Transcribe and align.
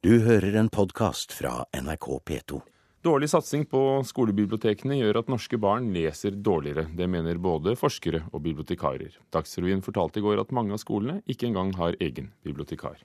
Du 0.00 0.14
hører 0.24 0.54
en 0.56 0.68
podkast 0.72 1.34
fra 1.36 1.66
NRK 1.76 2.06
P2. 2.24 2.58
Dårlig 3.04 3.26
satsing 3.28 3.66
på 3.68 3.80
skolebibliotekene 4.08 4.96
gjør 4.96 5.18
at 5.20 5.26
norske 5.28 5.58
barn 5.60 5.90
leser 5.92 6.38
dårligere. 6.40 6.86
Det 6.96 7.04
mener 7.04 7.36
både 7.36 7.74
forskere 7.76 8.22
og 8.32 8.40
bibliotekarer. 8.46 9.18
Dagsrevyen 9.28 9.82
fortalte 9.84 10.22
i 10.22 10.24
går 10.24 10.40
at 10.40 10.54
mange 10.56 10.72
av 10.72 10.80
skolene 10.80 11.18
ikke 11.28 11.50
engang 11.50 11.74
har 11.76 11.98
egen 12.00 12.30
bibliotekar. 12.48 12.96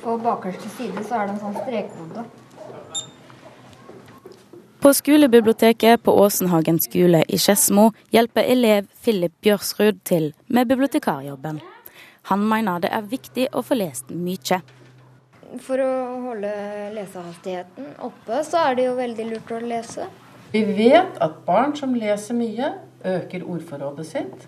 På 0.00 0.14
bakerste 0.24 0.70
side 0.78 1.04
så 1.04 1.18
er 1.18 1.28
det 1.28 1.34
en 1.34 1.42
sånn 1.42 1.60
strekkode. 1.60 2.24
På 4.80 4.94
skolebiblioteket 4.96 6.00
på 6.08 6.16
Åsenhagen 6.22 6.80
skole 6.80 7.20
i 7.28 7.36
Skedsmo 7.36 7.90
hjelper 8.08 8.48
elev 8.56 8.88
Philip 9.04 9.36
Bjørsrud 9.44 10.00
til 10.08 10.32
med 10.48 10.72
bibliotekarjobben. 10.72 11.60
Han 12.32 12.48
mener 12.48 12.80
det 12.80 12.96
er 12.96 13.12
viktig 13.12 13.50
å 13.52 13.60
få 13.60 13.76
lest 13.76 14.16
mye. 14.16 14.62
For 15.62 15.80
å 15.80 15.90
holde 16.26 16.50
lesehastigheten 16.96 17.92
oppe, 18.04 18.42
så 18.44 18.64
er 18.66 18.78
det 18.78 18.88
jo 18.88 18.96
veldig 18.98 19.26
lurt 19.30 19.52
å 19.54 19.60
lese. 19.62 20.08
Vi 20.52 20.62
vet 20.64 21.18
at 21.22 21.40
barn 21.46 21.74
som 21.78 21.94
leser 21.94 22.36
mye, 22.38 22.72
øker 23.06 23.44
ordforrådet 23.46 24.06
sitt. 24.08 24.46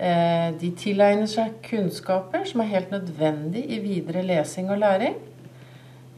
Eh, 0.00 0.50
de 0.60 0.70
tilegner 0.78 1.28
seg 1.28 1.58
kunnskaper 1.66 2.46
som 2.48 2.62
er 2.62 2.70
helt 2.70 2.92
nødvendig 2.94 3.66
i 3.74 3.80
videre 3.82 4.22
lesing 4.24 4.70
og 4.72 4.80
læring. 4.80 5.18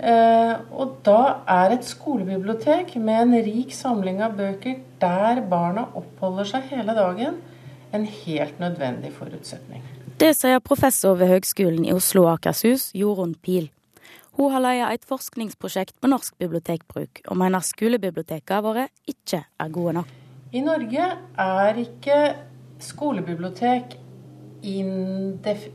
Eh, 0.02 0.54
og 0.70 0.98
da 1.06 1.42
er 1.48 1.76
et 1.76 1.86
skolebibliotek 1.86 2.94
med 2.96 3.22
en 3.22 3.34
rik 3.46 3.74
samling 3.74 4.22
av 4.22 4.36
bøker 4.38 4.80
der 5.02 5.42
barna 5.50 5.88
oppholder 5.98 6.48
seg 6.48 6.70
hele 6.70 6.94
dagen, 6.96 7.36
en 7.92 8.06
helt 8.06 8.58
nødvendig 8.60 9.12
forutsetning. 9.14 9.82
Det 10.20 10.32
sier 10.38 10.62
professor 10.62 11.14
ved 11.18 11.32
Høgskolen 11.32 11.84
i 11.84 11.92
Oslo 11.92 12.26
og 12.26 12.36
Akershus, 12.36 12.90
Jorunn 12.94 13.34
Pil. 13.42 13.70
Hun 14.38 14.52
har 14.54 14.64
leia 14.64 14.90
et 14.94 15.04
forskningsprosjekt 15.04 15.98
på 16.00 16.08
norsk 16.08 16.38
bibliotekbruk, 16.40 17.20
og 17.28 17.36
mener 17.36 17.64
skolebibliotekene 17.64 18.64
våre 18.64 18.86
ikke 19.08 19.42
er 19.44 19.74
gode 19.74 19.98
nok. 20.00 20.14
I 20.52 20.60
Norge 20.64 21.08
er 21.40 21.78
ikke 21.80 22.16
skolebibliotek 22.82 23.98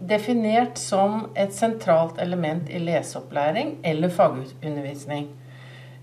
definert 0.08 0.80
som 0.80 1.26
et 1.36 1.54
sentralt 1.54 2.22
element 2.24 2.70
i 2.70 2.80
leseopplæring 2.80 3.78
eller 3.84 4.10
fagundervisning. 4.10 5.28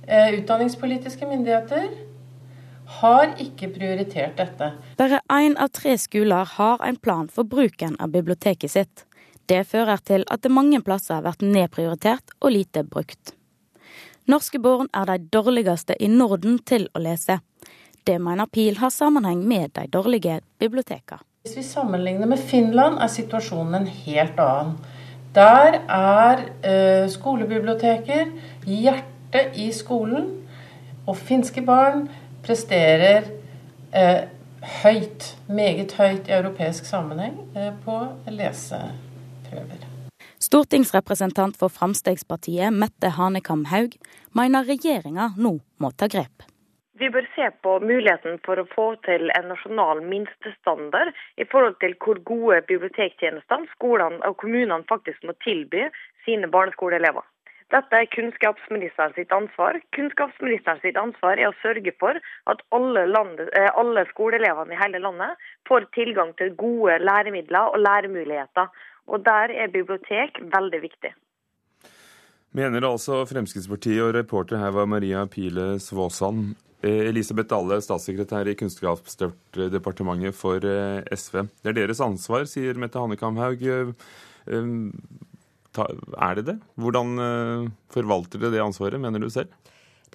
Eh, 0.08 0.34
utdanningspolitiske 0.39 1.27
myndigheter 1.27 1.89
har 3.00 3.34
ikke 3.41 3.70
prioritert 3.78 4.36
dette. 4.39 4.72
Bare 4.98 5.20
én 5.33 5.56
av 5.56 5.72
tre 5.72 5.96
skoler 5.98 6.44
har 6.58 6.84
en 6.84 6.96
plan 6.96 7.28
for 7.28 7.44
bruken 7.44 7.96
av 8.00 8.12
biblioteket 8.12 8.70
sitt. 8.70 9.06
Det 9.46 9.66
fører 9.68 10.00
til 10.00 10.24
at 10.32 10.42
det 10.42 10.52
mange 10.52 10.80
plasser 10.84 11.18
har 11.18 11.24
vært 11.26 11.42
nedprioritert 11.44 12.32
og 12.40 12.54
lite 12.54 12.84
brukt. 12.84 13.34
Norske 14.24 14.58
barn 14.58 14.88
er 14.96 15.04
de 15.10 15.18
dårligste 15.36 15.98
i 16.00 16.08
Norden 16.08 16.56
til 16.64 16.86
å 16.96 17.02
lese. 17.04 17.42
Det 18.08 18.16
mener 18.20 18.48
Pil 18.48 18.78
har 18.80 18.92
sammenheng 18.92 19.42
med 19.44 19.74
de 19.76 19.84
dårlige 19.92 20.40
bibliotekene. 20.58 21.20
Hvis 21.44 21.58
vi 21.58 21.62
sammenligner 21.62 22.26
med 22.26 22.40
Finland, 22.40 22.96
er 23.04 23.10
situasjonen 23.12 23.74
en 23.82 23.86
helt 23.86 24.38
annen. 24.40 24.78
Der 25.36 25.76
er 25.92 26.44
eh, 26.64 27.08
skolebiblioteker 27.10 28.30
hjertet 28.64 29.58
i 29.60 29.68
skolen, 29.76 30.30
og 31.04 31.18
finske 31.20 31.60
barn 31.60 32.06
presterer 32.46 33.28
eh, 33.92 34.24
høyt, 34.82 35.34
meget 35.48 35.92
høyt 35.98 36.30
i 36.30 36.38
europeisk 36.38 36.88
sammenheng 36.88 37.42
eh, 37.56 37.74
på 37.84 37.98
lese 38.32 38.80
prøver. 39.55 39.91
Stortingsrepresentant 40.44 41.56
for 41.60 41.72
Fremskrittspartiet 41.72 42.74
Mette 42.74 43.14
Hanekamhaug 43.16 43.94
mener 44.36 44.66
regjeringa 44.69 45.30
nå 45.41 45.56
må 45.80 45.91
ta 45.98 46.11
grep. 46.11 46.44
Vi 47.00 47.08
bør 47.11 47.27
se 47.34 47.48
på 47.66 47.72
muligheten 47.83 48.36
for 48.46 48.61
å 48.61 48.69
få 48.70 48.86
til 49.06 49.33
en 49.34 49.48
nasjonal 49.50 50.02
minstestandard 50.06 51.11
i 51.42 51.46
forhold 51.51 51.80
til 51.83 51.96
hvor 52.05 52.20
gode 52.28 52.61
bibliotektjenester 52.68 53.67
skolene 53.73 54.23
og 54.28 54.39
kommunene 54.42 54.86
faktisk 54.90 55.27
må 55.27 55.34
tilby 55.42 55.89
sine 56.27 56.51
barneskoleelever. 56.55 57.27
Dette 57.74 57.98
er 57.98 58.11
kunnskapsministeren 58.12 59.14
sitt 59.17 59.33
ansvar. 59.34 59.80
Kunnskapsministeren 59.96 60.78
sitt 60.84 60.98
ansvar 61.01 61.40
er 61.40 61.48
å 61.48 61.57
sørge 61.62 61.90
for 61.98 62.20
at 62.52 62.62
alle, 62.77 63.07
landet, 63.11 63.48
eh, 63.58 63.70
alle 63.74 64.05
skoleelevene 64.12 64.77
i 64.77 64.78
hele 64.78 65.01
landet 65.02 65.48
får 65.67 65.89
tilgang 65.96 66.30
til 66.39 66.55
gode 66.61 67.01
læremidler 67.02 67.73
og 67.74 67.80
læremuligheter. 67.83 68.68
Og 69.10 69.24
der 69.24 69.52
er 69.52 69.72
bibliotek 69.72 70.40
veldig 70.52 70.80
viktig. 70.84 71.12
Mener 72.54 72.86
altså 72.86 73.24
Fremskrittspartiet, 73.26 74.02
og 74.04 74.14
reporter 74.14 74.60
her 74.62 74.70
var 74.76 74.86
Maria 74.86 75.24
Pile 75.26 75.74
Svåsand. 75.82 76.54
Eh, 76.84 77.08
Elisabeth 77.08 77.48
Dale, 77.50 77.80
statssekretær 77.82 78.46
i 78.50 78.54
Kunnskapsdepartementet 78.60 80.36
for 80.36 80.62
eh, 80.68 81.00
SV. 81.16 81.46
Det 81.64 81.72
er 81.72 81.78
deres 81.80 82.02
ansvar, 82.04 82.44
sier 82.46 82.78
Mette 82.78 83.00
Hanekamhaug. 83.00 83.64
Eh, 83.64 83.90
er 85.74 86.38
det 86.38 86.44
det? 86.46 86.54
Hvordan 86.78 87.16
forvalter 87.90 88.38
dere 88.38 88.52
det 88.54 88.60
ansvaret, 88.62 89.00
mener 89.02 89.18
du 89.18 89.26
selv? 89.32 89.50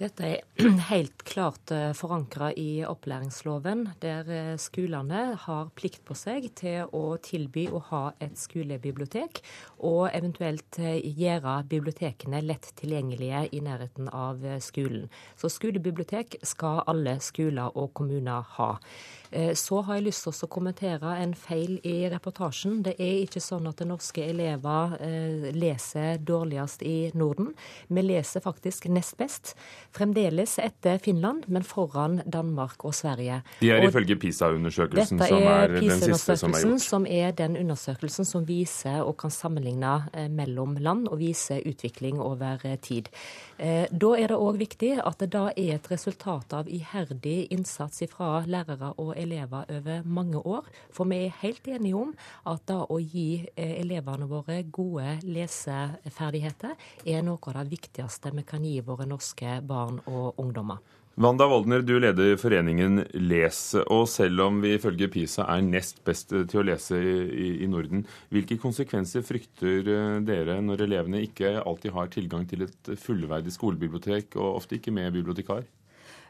Dette 0.00 0.24
er 0.24 0.44
helt 0.88 1.22
klart 1.28 1.70
eh, 1.76 1.90
forankra 1.92 2.48
i 2.56 2.80
opplæringsloven, 2.88 3.82
der 4.00 4.30
eh, 4.32 4.54
skolene 4.56 5.34
har 5.42 5.68
plikt 5.76 6.06
på 6.08 6.16
seg 6.16 6.46
til 6.56 6.88
å 6.96 7.18
tilby 7.20 7.66
å 7.68 7.82
ha 7.90 8.02
et 8.24 8.40
skolebibliotek, 8.40 9.42
og 9.84 10.06
eventuelt 10.08 10.80
eh, 10.80 11.04
gjøre 11.04 11.58
bibliotekene 11.68 12.40
lett 12.46 12.70
tilgjengelige 12.80 13.44
i 13.52 13.60
nærheten 13.64 14.08
av 14.08 14.40
skolen. 14.64 15.10
Så 15.36 15.52
skolebibliotek 15.52 16.38
skal 16.48 16.80
alle 16.88 17.18
skoler 17.20 17.76
og 17.76 17.92
kommuner 18.00 18.46
ha. 18.56 18.76
Så 19.30 19.76
har 19.86 19.94
jeg 19.94 20.08
lyst 20.08 20.24
til 20.24 20.34
å 20.34 20.48
kommentere 20.50 21.12
en 21.22 21.36
feil 21.38 21.76
i 21.86 22.08
reportasjen. 22.10 22.80
Det 22.82 22.96
er 22.98 23.20
ikke 23.22 23.38
sånn 23.38 23.68
at 23.70 23.78
norske 23.86 24.24
elever 24.26 24.96
leser 25.54 26.18
dårligst 26.26 26.82
i 26.82 27.12
Norden. 27.14 27.52
Vi 27.86 28.02
leser 28.02 28.42
faktisk 28.42 28.88
nest 28.90 29.14
best. 29.20 29.52
Fremdeles 29.96 30.58
etter 30.62 30.98
Finland, 31.02 31.48
men 31.48 31.64
foran 31.66 32.20
Danmark 32.26 32.84
og 32.84 32.94
Sverige. 32.94 33.40
De 33.60 33.70
er 33.70 33.80
og 33.80 33.90
ifølge 33.90 34.16
PISA-undersøkelsen 34.16 35.18
som 35.18 35.42
er 35.42 35.74
den 35.74 35.90
siste 35.90 36.36
som 36.36 36.54
er 36.54 36.64
gjort? 36.64 36.84
Som 36.84 37.06
er 37.06 37.34
den 37.36 37.56
undersøkelsen 37.60 38.28
som 38.28 38.46
viser 38.48 39.02
og 39.02 39.16
kan 39.20 39.34
sammenligne 39.34 39.96
eh, 40.14 40.28
mellom 40.30 40.76
land 40.80 41.08
og 41.10 41.18
vise 41.20 41.60
utvikling 41.66 42.20
over 42.22 42.62
tid. 42.82 43.10
Da 43.60 44.10
er 44.16 44.30
det 44.30 44.36
òg 44.38 44.56
viktig 44.60 44.94
at 45.04 45.18
det 45.20 45.30
da 45.34 45.48
er 45.50 45.74
et 45.74 45.88
resultat 45.90 46.54
av 46.56 46.68
iherdig 46.70 47.50
innsats 47.52 48.00
fra 48.08 48.44
lærere 48.48 48.94
og 48.96 49.12
elever 49.18 49.66
over 49.68 50.06
mange 50.06 50.38
år. 50.38 50.68
For 50.94 51.08
vi 51.10 51.26
er 51.26 51.36
helt 51.42 51.68
enige 51.68 51.98
om 51.98 52.14
at 52.48 52.62
da 52.70 52.84
å 52.86 53.00
gi 53.02 53.42
eh, 53.56 53.74
elevene 53.82 54.28
våre 54.30 54.62
gode 54.62 55.18
leseferdigheter 55.26 56.76
er 57.04 57.26
noe 57.26 57.40
av 57.50 57.60
det 57.60 57.74
viktigste 57.74 58.32
vi 58.36 58.46
kan 58.46 58.64
gi 58.64 58.78
våre 58.86 59.08
norske 59.08 59.58
barn 59.66 59.79
og 60.06 60.40
ungdommer. 60.40 60.80
Wanda 61.20 61.44
Woldner, 61.44 61.82
du 61.84 61.98
leder 62.00 62.36
foreningen 62.40 63.02
Les. 63.28 63.58
Og 63.92 64.06
selv 64.08 64.40
om 64.46 64.60
vi 64.62 64.76
ifølge 64.76 65.08
PISA 65.12 65.44
er 65.52 65.66
nest 65.66 65.98
best 66.06 66.30
til 66.32 66.60
å 66.60 66.64
lese 66.64 66.96
i, 66.96 67.48
i, 67.60 67.68
Norden, 67.68 68.06
hvilke 68.32 68.56
konsekvenser 68.62 69.26
frykter 69.26 69.90
eh, 69.90 70.14
dere 70.24 70.60
når 70.64 70.86
elevene 70.86 71.20
ikke 71.26 71.58
alltid 71.60 71.92
har 71.98 72.08
tilgang 72.14 72.46
til 72.48 72.64
et 72.68 72.92
fullverdig 73.02 73.52
skolebibliotek, 73.52 74.38
og 74.38 74.62
ofte 74.62 74.78
ikke 74.78 74.94
med 74.96 75.12
bibliotekar? 75.18 75.66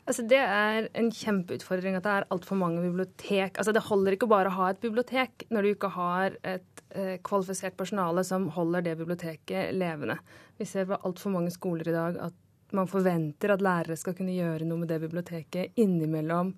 Altså, 0.08 0.24
det 0.26 0.40
er 0.42 0.88
en 0.98 1.12
kjempeutfordring 1.14 1.94
at 1.94 2.06
det 2.08 2.16
er 2.16 2.28
altfor 2.34 2.58
mange 2.58 2.82
bibliotek. 2.82 3.60
Altså, 3.60 3.76
det 3.76 3.86
holder 3.86 4.16
ikke 4.16 4.32
bare 4.32 4.50
å 4.50 4.58
ha 4.58 4.72
et 4.72 4.82
bibliotek 4.82 5.46
når 5.54 5.62
du 5.62 5.74
ikke 5.76 5.94
har 5.94 6.34
et 6.42 6.84
eh, 6.96 7.16
kvalifisert 7.22 7.78
personale 7.78 8.24
som 8.26 8.50
holder 8.56 8.88
det 8.88 8.98
biblioteket 8.98 9.70
levende. 9.76 10.18
Vi 10.58 10.66
ser 10.66 10.90
på 10.90 10.98
altfor 10.98 11.36
mange 11.36 11.54
skoler 11.54 11.92
i 11.92 11.94
dag 11.94 12.18
at 12.26 12.46
man 12.76 12.90
forventer 12.90 13.54
at 13.54 13.64
lærere 13.64 13.98
skal 13.98 14.16
kunne 14.18 14.34
gjøre 14.36 14.66
noe 14.68 14.82
med 14.82 14.90
det 14.92 15.00
biblioteket 15.02 15.80
innimellom 15.80 16.54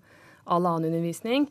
all 0.51 0.67
annen 0.67 0.91
undervisning. 0.91 1.49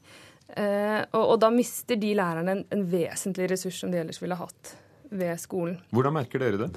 Eh, 0.52 1.02
og, 1.16 1.24
og, 1.24 1.36
da 1.40 1.52
mister 1.54 2.00
de 2.00 2.14
lærerne 2.18 2.58
en, 2.58 2.64
en 2.76 2.88
vesentlig 2.92 3.52
ressurs 3.54 3.80
som 3.84 3.92
de 3.92 4.02
ellers 4.02 4.20
ville 4.22 4.36
hatt 4.36 4.74
ved 5.12 5.40
skolen. 5.40 5.78
Hvordan 5.96 6.18
merker 6.18 6.44
dere 6.44 6.66
det? 6.66 6.72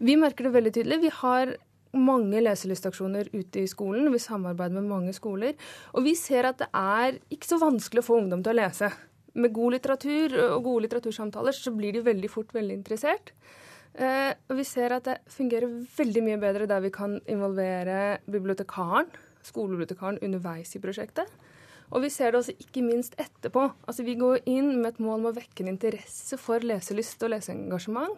Vi 0.00 0.16
merker 0.16 0.48
det 0.48 0.54
veldig 0.54 0.72
tydelig. 0.76 1.02
Vi 1.02 1.12
har 1.20 1.52
mange 1.96 2.40
leselystaksjoner 2.40 3.28
ute 3.34 3.64
i 3.64 3.68
skolen. 3.68 4.08
Vi 4.12 4.22
samarbeider 4.22 4.78
med 4.78 4.88
mange 4.88 5.14
skoler. 5.16 5.56
Og 5.92 6.06
vi 6.06 6.14
ser 6.18 6.48
at 6.48 6.60
det 6.62 6.70
er 6.76 7.18
ikke 7.32 7.50
så 7.50 7.60
vanskelig 7.60 8.04
å 8.04 8.08
få 8.08 8.20
ungdom 8.22 8.44
til 8.44 8.54
å 8.54 8.60
lese. 8.62 8.90
Med 9.40 9.52
god 9.54 9.76
litteratur 9.76 10.36
og 10.48 10.64
gode 10.64 10.86
litteratursamtaler 10.86 11.56
så 11.56 11.72
blir 11.74 11.94
de 11.94 12.06
veldig 12.06 12.30
fort 12.32 12.54
veldig 12.54 12.78
interessert. 12.80 13.34
Eh, 13.98 14.32
og 14.48 14.58
vi 14.60 14.64
ser 14.66 14.94
at 14.94 15.08
det 15.08 15.18
fungerer 15.32 15.72
veldig 15.96 16.22
mye 16.22 16.40
bedre 16.40 16.68
der 16.70 16.82
vi 16.84 16.92
kan 16.94 17.18
involvere 17.30 18.20
bibliotekaren, 18.30 19.10
skolebibliotekaren 19.46 20.20
underveis 20.22 20.76
i 20.76 20.82
prosjektet. 20.82 21.30
Og 21.90 22.04
vi 22.04 22.10
ser 22.12 22.30
det 22.30 22.38
også 22.38 22.54
ikke 22.62 22.84
minst 22.86 23.16
etterpå. 23.18 23.64
Altså 23.88 24.04
Vi 24.06 24.14
går 24.14 24.44
inn 24.46 24.76
med 24.78 24.92
et 24.92 25.00
mål 25.02 25.18
om 25.18 25.30
å 25.32 25.36
vekke 25.40 25.64
en 25.64 25.72
interesse 25.72 26.38
for 26.38 26.62
leselyst 26.62 27.22
og 27.26 27.32
leseengasjement. 27.34 28.14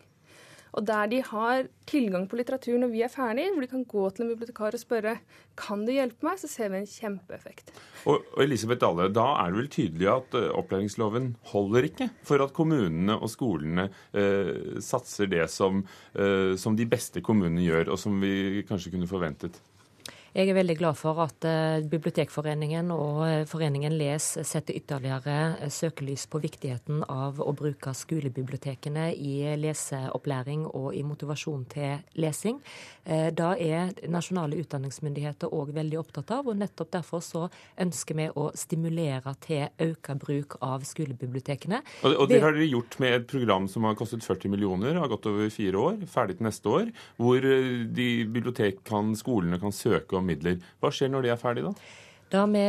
Og 0.72 0.86
der 0.88 1.08
de 1.12 1.20
har 1.26 1.66
tilgang 1.88 2.24
på 2.28 2.38
litteratur 2.38 2.78
når 2.80 2.92
vi 2.94 3.02
er 3.04 3.12
ferdig, 3.12 3.50
hvor 3.52 3.64
de 3.64 3.70
kan 3.70 3.84
gå 3.88 4.04
til 4.10 4.24
en 4.24 4.30
bibliotekar 4.32 4.76
og 4.76 4.80
spørre 4.80 5.16
kan 5.58 5.82
du 5.84 5.92
hjelpe 5.92 6.24
meg, 6.24 6.38
så 6.40 6.48
ser 6.48 6.72
vi 6.72 6.80
en 6.80 6.88
kjempeeffekt. 6.88 7.74
Og, 8.08 8.24
og 8.32 8.40
Elisabeth 8.44 8.80
Dahle, 8.80 9.10
da 9.12 9.26
er 9.42 9.52
det 9.52 9.60
vel 9.60 9.69
tydelig 9.72 10.08
at 10.14 10.38
uh, 10.38 10.48
opplæringsloven 10.62 11.28
holder 11.52 11.88
ikke 11.90 12.08
for 12.26 12.44
at 12.44 12.54
kommunene 12.56 13.19
og 13.19 13.30
skolene 13.30 13.88
eh, 14.16 14.80
satser 14.82 15.28
det 15.30 15.44
som, 15.52 15.82
eh, 16.16 16.54
som 16.60 16.76
de 16.78 16.88
beste 16.88 17.22
kommunene 17.24 17.66
gjør, 17.66 17.92
og 17.92 18.00
som 18.00 18.16
vi 18.22 18.64
kanskje 18.69 18.94
kunne 18.94 19.10
forventet? 19.10 19.60
Jeg 20.32 20.49
er 20.49 20.56
veldig 20.56 20.79
glad 20.81 20.96
for 20.96 21.19
at 21.20 21.44
uh, 21.44 21.82
Bibliotekforeningen 21.93 22.88
og 22.94 23.19
uh, 23.20 23.32
Foreningen 23.44 23.93
Les 24.00 24.25
setter 24.49 24.79
ytterligere 24.79 25.58
uh, 25.61 25.67
søkelys 25.69 26.25
på 26.32 26.40
viktigheten 26.40 27.02
av 27.05 27.37
å 27.44 27.52
bruke 27.52 27.93
skolebibliotekene 27.93 29.11
i 29.12 29.34
leseopplæring 29.61 30.64
og 30.70 30.96
i 30.96 31.02
motivasjon 31.05 31.67
til 31.69 32.00
lesing. 32.17 32.62
Da 33.02 33.49
er 33.58 33.90
nasjonale 34.06 34.61
utdanningsmyndigheter 34.62 35.50
òg 35.50 35.73
veldig 35.75 35.99
opptatt 35.99 36.31
av, 36.37 36.46
og 36.46 36.58
nettopp 36.61 36.93
derfor 36.94 37.23
så 37.25 37.43
ønsker 37.82 38.14
vi 38.14 38.29
å 38.38 38.44
stimulere 38.55 39.32
til 39.43 39.67
økt 39.82 40.12
bruk 40.23 40.55
av 40.62 40.84
skolebibliotekene. 40.87 41.81
Og, 42.06 42.14
og 42.14 42.31
det 42.31 42.38
har 42.44 42.55
dere 42.55 42.69
gjort 42.70 42.94
med 43.02 43.17
et 43.17 43.26
program 43.26 43.67
som 43.70 43.88
har 43.88 43.99
kostet 43.99 44.23
40 44.23 44.55
millioner, 44.55 45.00
har 45.02 45.11
gått 45.11 45.26
over 45.26 45.50
fire 45.50 45.82
år, 45.82 45.99
ferdig 46.06 46.38
til 46.38 46.46
neste 46.46 46.70
år, 46.70 46.93
hvor 47.19 47.43
de 47.43 48.08
bibliotek 48.23 48.84
kan, 48.87 49.17
skolene 49.19 49.58
kan 49.62 49.75
søke 49.75 50.20
om 50.21 50.21
midler. 50.26 50.58
Hva 50.80 50.90
skjer 50.94 51.12
når 51.12 51.26
de 51.26 51.32
er 51.34 51.40
ferdige, 51.40 51.70
da? 51.70 52.01
Det 52.32 52.43
vi 52.49 52.61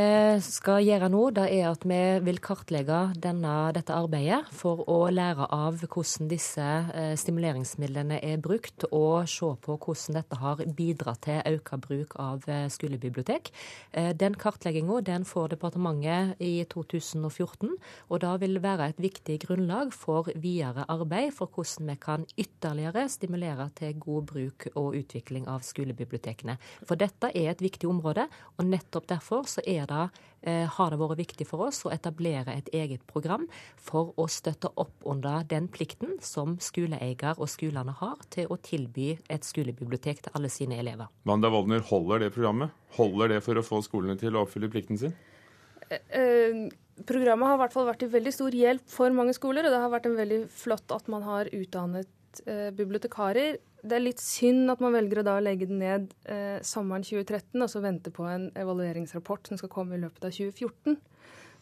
skal 0.43 0.81
gjøre 0.83 1.07
nå, 1.07 1.19
det 1.37 1.45
er 1.55 1.69
at 1.69 1.85
vi 1.87 1.97
vil 2.25 2.39
kartlegge 2.43 2.97
denne, 3.23 3.51
dette 3.71 3.95
arbeidet 3.95 4.41
for 4.51 4.81
å 4.91 5.05
lære 5.07 5.45
av 5.55 5.77
hvordan 5.85 6.27
disse 6.27 6.65
eh, 6.91 7.13
stimuleringsmidlene 7.15 8.17
er 8.27 8.41
brukt, 8.43 8.83
og 8.89 9.23
se 9.31 9.47
på 9.63 9.77
hvordan 9.77 10.17
dette 10.17 10.39
har 10.41 10.63
bidratt 10.67 11.23
til 11.29 11.39
økt 11.53 11.71
bruk 11.85 12.17
av 12.19 12.43
eh, 12.51 12.65
skolebibliotek. 12.75 13.53
Eh, 13.95 14.09
den 14.19 14.35
kartlegginga 14.35 15.21
får 15.29 15.53
departementet 15.55 16.43
i 16.43 16.65
2014, 16.67 17.71
og 18.11 18.21
da 18.25 18.33
vil 18.43 18.59
det 18.59 18.65
være 18.67 18.89
et 18.91 19.01
viktig 19.07 19.39
grunnlag 19.45 19.95
for 19.95 20.27
videre 20.35 20.83
arbeid 20.91 21.31
for 21.39 21.47
hvordan 21.47 21.93
vi 21.93 21.97
kan 22.03 22.27
ytterligere 22.35 23.05
stimulere 23.07 23.69
til 23.79 23.95
god 23.95 24.27
bruk 24.33 24.67
og 24.73 24.99
utvikling 24.99 25.47
av 25.47 25.63
skolebibliotekene. 25.63 26.59
For 26.83 26.99
dette 26.99 27.31
er 27.31 27.53
et 27.55 27.63
viktig 27.63 27.87
område, 27.87 28.27
og 28.59 28.67
nettopp 28.67 29.07
derfor 29.15 29.52
så 29.53 29.63
det, 29.65 30.09
eh, 30.41 30.67
har 30.67 30.91
det 30.91 30.99
vært 30.99 31.21
viktig 31.21 31.47
for 31.47 31.67
oss 31.67 31.83
å 31.85 31.91
etablere 31.93 32.55
et 32.55 32.69
eget 32.73 33.05
program 33.07 33.47
for 33.77 34.13
å 34.17 34.27
støtte 34.27 34.71
opp 34.75 35.05
under 35.05 35.43
den 35.47 35.67
plikten 35.67 36.17
som 36.21 36.57
skoleeier 36.57 37.37
og 37.37 37.49
skolene 37.51 37.93
har 37.99 38.17
til 38.29 38.47
å 38.47 38.57
tilby 38.57 39.13
et 39.29 39.43
skolebibliotek 39.43 40.23
til 40.23 40.33
alle 40.35 40.49
sine 40.49 40.79
elever. 40.79 41.07
Wanda 41.25 41.51
Woldner, 41.53 41.79
holder 41.79 42.25
det 42.25 42.33
programmet? 42.33 42.71
Holder 42.97 43.35
det 43.35 43.43
for 43.43 43.55
å 43.55 43.65
få 43.65 43.83
skolene 43.85 44.17
til 44.19 44.35
å 44.35 44.45
oppfylle 44.45 44.71
plikten 44.71 44.99
sin? 44.99 45.13
Eh, 45.89 45.99
eh, 46.09 46.69
programmet 47.05 47.47
har 47.47 47.57
i 47.57 47.63
hvert 47.63 47.73
fall 47.75 47.87
vært 47.87 48.03
til 48.03 48.11
veldig 48.13 48.33
stor 48.33 48.51
hjelp 48.51 48.89
for 48.89 49.13
mange 49.15 49.35
skoler, 49.37 49.65
og 49.65 49.73
det 49.73 49.81
har 49.81 49.93
vært 49.93 50.09
en 50.09 50.19
veldig 50.19 50.43
flott 50.49 50.93
at 50.95 51.07
man 51.11 51.25
har 51.27 51.49
utdannet 51.53 52.09
bibliotekarer 52.43 53.57
det 53.83 53.97
er 53.97 54.03
litt 54.03 54.21
synd 54.23 54.71
at 54.71 54.81
man 54.83 54.95
velger 54.95 55.19
å 55.19 55.25
da 55.27 55.39
legge 55.43 55.67
den 55.67 55.81
ned 55.83 56.11
eh, 56.31 56.59
sommeren 56.63 57.03
2013 57.03 57.59
og 57.59 57.71
så 57.71 57.81
vente 57.83 58.13
på 58.15 58.25
en 58.29 58.47
evalueringsrapport 58.59 59.49
som 59.49 59.59
skal 59.59 59.71
komme 59.73 59.97
i 59.97 60.03
løpet 60.03 60.23
av 60.23 60.31
2014. 60.31 60.95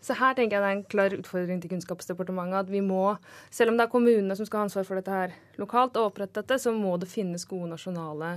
Så 0.01 0.17
her 0.17 0.35
tenker 0.37 0.57
jeg 0.57 0.63
det 0.63 0.69
er 0.69 0.77
en 0.77 0.89
klar 0.89 1.15
utfordring 1.17 1.61
til 1.61 1.73
Kunnskapsdepartementet 1.73 2.63
at 2.63 2.69
vi 2.73 2.81
må, 2.85 3.15
selv 3.53 3.73
om 3.73 3.77
det 3.77 3.85
er 3.85 3.93
kommunene 3.93 4.37
som 4.37 4.47
skal 4.49 4.61
ha 4.61 4.67
ansvar 4.69 4.85
for 4.85 4.97
dette 4.97 5.13
her 5.13 5.35
lokalt, 5.61 5.97
og 5.97 6.09
opprette 6.09 6.41
dette, 6.41 6.57
så 6.61 6.73
må 6.73 6.95
det 7.01 7.09
finnes 7.09 7.45
gode 7.49 7.69
nasjonale 7.73 8.31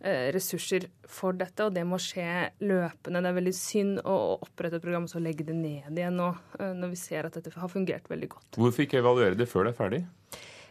eh, 0.00 0.30
ressurser 0.34 0.88
for 1.06 1.38
dette, 1.38 1.68
og 1.68 1.74
det 1.74 1.84
må 1.86 2.00
skje 2.02 2.50
løpende. 2.66 3.22
Det 3.22 3.30
er 3.30 3.38
veldig 3.38 3.54
synd 3.58 4.02
å 4.02 4.18
opprette 4.40 4.80
et 4.80 4.86
program 4.86 5.06
og 5.06 5.14
så 5.14 5.22
legge 5.22 5.46
det 5.46 5.54
ned 5.58 5.94
igjen 5.94 6.18
nå, 6.18 6.32
eh, 6.58 6.74
når 6.82 6.94
vi 6.96 7.02
ser 7.02 7.30
at 7.30 7.38
dette 7.38 7.54
har 7.54 7.70
fungert 7.70 8.10
veldig 8.10 8.34
godt. 8.34 8.58
Hvorfor 8.58 8.86
ikke 8.86 9.02
evaluere 9.02 9.38
det 9.38 9.50
før 9.50 9.68
det 9.68 9.74
er 9.74 9.82
ferdig? 9.84 10.04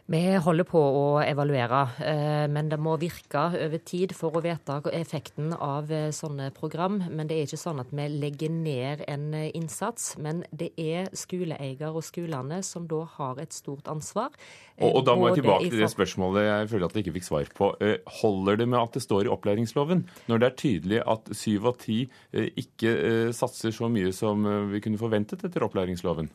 Vi 0.04 0.18
holder 0.36 0.66
på 0.68 0.76
å 0.76 1.04
evaluere, 1.24 1.78
eh, 2.04 2.44
men 2.52 2.66
det 2.68 2.76
må 2.76 2.98
virke 3.00 3.46
over 3.56 3.80
tid 3.88 4.12
for 4.12 4.36
å 4.36 4.42
vite 4.44 4.76
effekten 4.92 5.54
av 5.56 5.88
eh, 5.88 6.10
sånne 6.12 6.50
program. 6.52 6.98
Men 7.08 7.30
det 7.30 7.38
er 7.38 7.46
ikke 7.48 7.60
sånn 7.62 7.80
at 7.80 7.88
vi 7.88 8.04
legger 8.12 8.52
ned 8.52 9.06
en 9.08 9.30
eh, 9.32 9.48
innsats. 9.56 10.18
Men 10.20 10.42
det 10.52 10.74
er 10.76 11.08
skoleeier 11.16 11.88
og 11.88 12.04
skolene 12.04 12.60
som 12.60 12.84
da 12.90 13.00
har 13.14 13.40
et 13.40 13.56
stort 13.56 13.88
ansvar. 13.88 14.36
Og, 14.76 14.90
og 14.90 15.08
da 15.08 15.16
må 15.16 15.30
jeg 15.30 15.40
tilbake 15.40 15.72
til 15.72 15.80
det 15.86 15.90
spørsmålet 15.94 16.50
jeg 16.50 16.68
føler 16.74 16.86
at 16.90 16.98
jeg 16.98 17.06
ikke 17.06 17.16
fikk 17.16 17.28
svar 17.30 17.56
på. 17.56 17.72
Holder 18.20 18.60
det 18.60 18.68
med 18.68 18.80
at 18.82 18.98
det 18.98 19.06
står 19.06 19.24
i 19.24 19.32
opplæringsloven, 19.32 20.04
når 20.28 20.42
det 20.42 20.50
er 20.50 20.60
tydelig 20.60 21.02
at 21.14 21.32
syv 21.32 21.70
av 21.72 21.80
ti 21.80 22.02
ikke 22.34 23.32
satser 23.32 23.72
så 23.72 23.88
mye 23.88 24.12
som 24.12 24.44
vi 24.68 24.84
kunne 24.84 25.00
forventet 25.00 25.46
etter 25.46 25.64
opplæringsloven? 25.64 26.28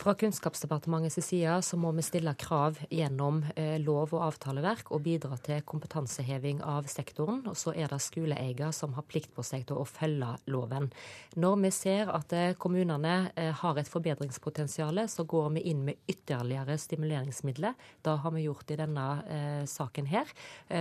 Fra 0.00 0.14
Kunnskapsdepartementets 0.14 1.26
side 1.26 1.58
så 1.60 1.76
må 1.76 1.90
vi 1.92 2.00
stille 2.00 2.32
krav 2.40 2.78
gjennom 2.88 3.42
eh, 3.52 3.74
lov 3.84 4.14
og 4.16 4.22
avtaleverk 4.30 4.88
og 4.96 5.02
bidra 5.04 5.36
til 5.44 5.58
kompetanseheving 5.68 6.62
av 6.64 6.86
sektoren. 6.88 7.42
Og 7.50 7.58
så 7.60 7.74
er 7.76 7.92
det 7.92 7.98
skoleeier 8.00 8.72
som 8.72 8.94
har 8.96 9.04
plikt 9.04 9.34
på 9.36 9.44
seg 9.44 9.66
til 9.68 9.76
å 9.76 9.84
følge 9.84 10.30
loven. 10.48 10.88
Når 11.36 11.58
vi 11.66 11.72
ser 11.76 12.12
at 12.16 12.32
eh, 12.32 12.54
kommunene 12.56 13.16
eh, 13.34 13.50
har 13.60 13.76
et 13.76 13.90
forbedringspotensial, 13.92 15.02
så 15.04 15.26
går 15.28 15.50
vi 15.58 15.66
inn 15.68 15.84
med 15.90 16.00
ytterligere 16.08 16.78
stimuleringsmidler. 16.80 17.76
Det 18.00 18.16
har 18.24 18.34
vi 18.38 18.46
gjort 18.46 18.72
i 18.72 18.80
denne 18.80 19.06
saken 19.68 20.06
her. 20.08 20.28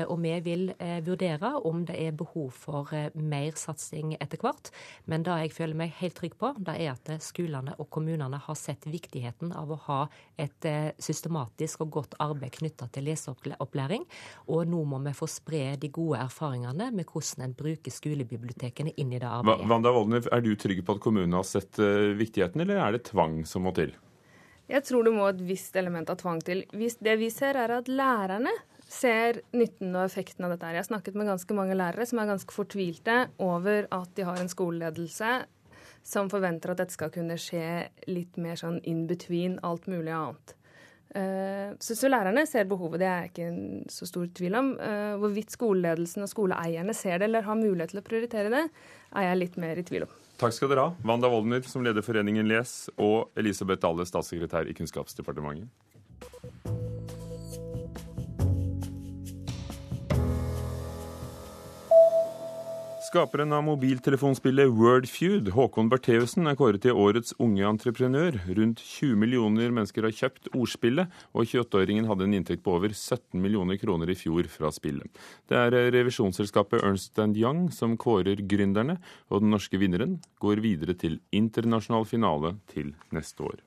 Og 0.07 0.15
vi 0.21 0.31
vil 0.43 0.71
vurdere 1.05 1.51
om 1.67 1.81
det 1.87 1.95
er 1.99 2.15
behov 2.15 2.53
for 2.55 2.91
mer 3.19 3.57
satsing 3.59 4.13
etter 4.19 4.39
hvert. 4.41 4.71
Men 5.11 5.25
det 5.27 5.35
jeg 5.43 5.53
føler 5.57 5.79
meg 5.81 5.95
helt 5.99 6.17
trygg 6.19 6.37
på, 6.39 6.53
det 6.57 6.77
er 6.79 6.93
at 6.93 7.11
skolene 7.23 7.75
og 7.79 7.89
kommunene 7.93 8.39
har 8.45 8.59
sett 8.59 8.87
viktig 8.87 9.08
viktigheten 9.09 9.51
av 9.53 9.71
å 9.71 9.77
ha 9.87 9.99
et 10.37 10.65
eh, 10.65 10.91
systematisk 10.99 11.81
og 11.81 11.91
godt 11.91 12.15
arbeid 12.19 12.51
knytta 12.59 12.87
til 12.93 13.07
leseopplæring. 13.09 14.05
Og 14.47 14.67
nå 14.67 14.83
må 14.85 14.99
vi 15.03 15.13
få 15.13 15.27
spre 15.27 15.75
de 15.77 15.89
gode 15.89 16.19
erfaringene 16.19 16.91
med 16.91 17.05
hvordan 17.09 17.47
en 17.47 17.55
bruker 17.57 17.91
skolebibliotekene 17.91 18.93
inn 18.97 19.13
i 19.13 19.19
det 19.19 19.27
arbeidet. 19.27 19.67
Vanda 19.69 19.91
Woldner, 19.91 20.27
er 20.31 20.41
du 20.41 20.55
trygg 20.55 20.83
på 20.85 20.95
at 20.95 21.01
kommunene 21.01 21.39
har 21.39 21.47
sett 21.47 21.79
eh, 21.79 22.13
viktigheten, 22.19 22.61
eller 22.61 22.79
er 22.79 22.97
det 22.97 23.07
tvang 23.09 23.43
som 23.45 23.65
må 23.65 23.73
til? 23.75 23.95
Jeg 24.69 24.85
tror 24.85 25.07
det 25.07 25.13
må 25.15 25.25
et 25.25 25.39
visst 25.41 25.75
element 25.79 26.09
av 26.11 26.19
tvang 26.19 26.43
til. 26.45 26.61
Det 26.69 27.15
vi 27.17 27.31
ser, 27.33 27.57
er 27.57 27.71
at 27.79 27.87
lærerne 27.89 28.53
ser 28.89 29.41
nytten 29.53 29.95
og 29.95 30.03
effekten 30.03 30.45
av 30.45 30.53
dette. 30.53 30.69
Jeg 30.69 30.83
har 30.83 30.89
snakket 30.89 31.17
med 31.17 31.29
ganske 31.29 31.55
mange 31.57 31.77
lærere 31.77 32.05
som 32.09 32.21
er 32.21 32.29
ganske 32.29 32.53
fortvilte 32.53 33.15
over 33.41 33.87
at 33.93 34.13
de 34.17 34.25
har 34.25 34.37
en 34.41 34.49
skoleledelse 34.49 35.31
som 36.09 36.29
forventer 36.31 36.73
at 36.73 36.81
dette 36.81 36.95
skal 36.95 37.11
kunne 37.13 37.37
skje 37.39 37.89
litt 38.09 38.39
mer 38.41 38.57
sånn 38.59 38.79
in 38.89 39.05
between 39.09 39.59
alt 39.65 39.85
mulig 39.91 40.13
annet. 40.15 40.55
Uh, 41.09 41.73
så, 41.81 41.95
så, 41.97 42.09
lærerne 42.09 42.43
ser 42.45 42.67
behovet, 42.69 43.01
det 43.01 43.07
er 43.09 43.23
jeg 43.23 43.31
ikke 43.31 43.93
så 43.93 44.05
stor 44.09 44.27
tvil 44.37 44.57
om. 44.59 44.71
Uh, 44.77 45.15
hvorvidt 45.21 45.53
skoleledelsen 45.53 46.25
og 46.25 46.29
skoleeierne 46.29 46.93
ser 46.97 47.17
det 47.17 47.29
eller 47.29 47.47
har 47.47 47.57
mulighet 47.57 47.95
til 47.95 48.01
å 48.01 48.05
prioritere 48.05 48.53
det, 48.53 48.65
er 49.17 49.29
jeg 49.29 49.39
litt 49.39 49.57
mer 49.61 49.81
i 49.81 49.85
tvil 49.85 50.05
om. 50.05 50.17
Takk 50.39 50.55
skal 50.55 50.71
dere 50.71 50.85
ha, 50.87 50.91
Wanda 51.03 51.29
Woldner, 51.31 51.65
som 51.67 51.83
leder 51.83 52.05
Foreningen 52.05 52.47
Les, 52.47 52.73
og 53.01 53.33
Elisabeth 53.39 53.81
Dale, 53.83 54.05
statssekretær 54.07 54.69
i 54.69 54.75
Kunnskapsdepartementet. 54.77 55.67
Skaperen 63.09 63.53
av 63.57 63.63
mobiltelefonspillet 63.65 64.69
Wordfeud, 64.69 65.47
Håkon 65.55 65.87
Bertheussen, 65.89 66.45
er 66.45 66.57
kåret 66.59 66.83
til 66.83 66.93
årets 66.93 67.33
unge 67.41 67.63
entreprenør. 67.65 68.35
Rundt 68.45 68.83
20 68.85 69.15
millioner 69.17 69.71
mennesker 69.73 70.05
har 70.05 70.13
kjøpt 70.13 70.51
ordspillet, 70.51 71.09
og 71.33 71.47
28-åringen 71.49 72.05
hadde 72.05 72.27
en 72.27 72.35
inntekt 72.37 72.61
på 72.67 72.75
over 72.77 72.93
17 72.93 73.41
millioner 73.41 73.79
kroner 73.81 74.11
i 74.13 74.17
fjor 74.19 74.45
fra 74.53 74.69
spillet. 74.75 75.09
Det 75.49 75.57
er 75.57 75.89
revisjonsselskapet 75.95 76.85
Ernst 76.85 77.17
Young 77.33 77.71
som 77.73 77.97
kårer 77.97 78.45
gründerne, 78.45 78.99
og 79.33 79.41
den 79.41 79.55
norske 79.55 79.81
vinneren 79.81 80.19
går 80.37 80.61
videre 80.61 80.93
til 80.93 81.17
internasjonal 81.33 82.05
finale 82.05 82.59
til 82.69 82.93
neste 83.09 83.41
år. 83.41 83.57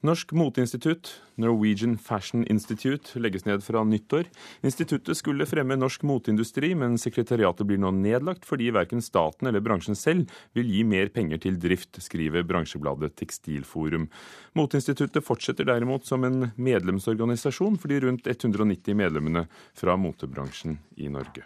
Norsk 0.00 0.30
moteinstitutt, 0.32 1.08
Norwegian 1.34 1.96
Fashion 1.98 2.44
Institute, 2.46 3.18
legges 3.18 3.44
ned 3.44 3.64
fra 3.66 3.80
nyttår. 3.84 4.28
Instituttet 4.62 5.18
skulle 5.18 5.46
fremme 5.46 5.74
norsk 5.74 6.04
moteindustri, 6.06 6.70
men 6.78 6.94
sekretariatet 7.02 7.66
blir 7.66 7.80
nå 7.82 7.90
nedlagt 7.96 8.46
fordi 8.46 8.68
verken 8.76 9.02
staten 9.02 9.50
eller 9.50 9.64
bransjen 9.64 9.98
selv 9.98 10.30
vil 10.54 10.70
gi 10.70 10.84
mer 10.86 11.10
penger 11.10 11.42
til 11.42 11.58
drift, 11.58 11.98
skriver 11.98 12.46
bransjebladet 12.46 13.16
Tekstilforum. 13.18 14.06
Moteinstituttet 14.54 15.26
fortsetter 15.26 15.66
derimot 15.66 16.06
som 16.06 16.22
en 16.28 16.52
medlemsorganisasjon 16.54 17.80
for 17.82 17.90
de 17.90 17.98
rundt 18.06 18.30
190 18.30 18.94
medlemmene 19.02 19.48
fra 19.74 19.98
motebransjen 19.98 20.78
i 20.94 21.10
Norge. 21.10 21.42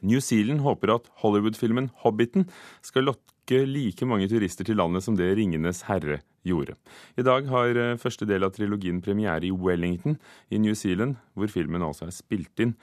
New 0.00 0.24
Zealand 0.24 0.64
håper 0.64 0.96
at 0.96 1.12
Hollywood-filmen 1.20 1.92
'Hobbiten' 2.00 2.48
skal 2.80 3.12
lokke 3.42 3.66
like 3.66 4.06
mange 4.06 4.28
turister 4.28 4.64
til 4.64 4.76
landet 4.76 5.02
som 5.02 5.16
det 5.16 5.34
'Ringenes 5.34 5.84
herre' 5.84 6.20
gjorde. 6.44 6.74
I 7.16 7.22
dag 7.22 7.46
har 7.46 7.76
eh, 7.76 7.96
første 7.96 8.26
del 8.26 8.44
av 8.44 8.52
trilogien 8.52 9.02
premiere 9.02 9.46
i 9.46 9.50
Wellington 9.50 10.18
i 10.50 10.58
New 10.58 10.74
Zealand, 10.74 11.16
hvor 11.34 11.48
filmen 11.48 11.82
altså 11.82 12.06
er 12.06 12.12
spilt 12.12 12.58
inn. 12.60 12.74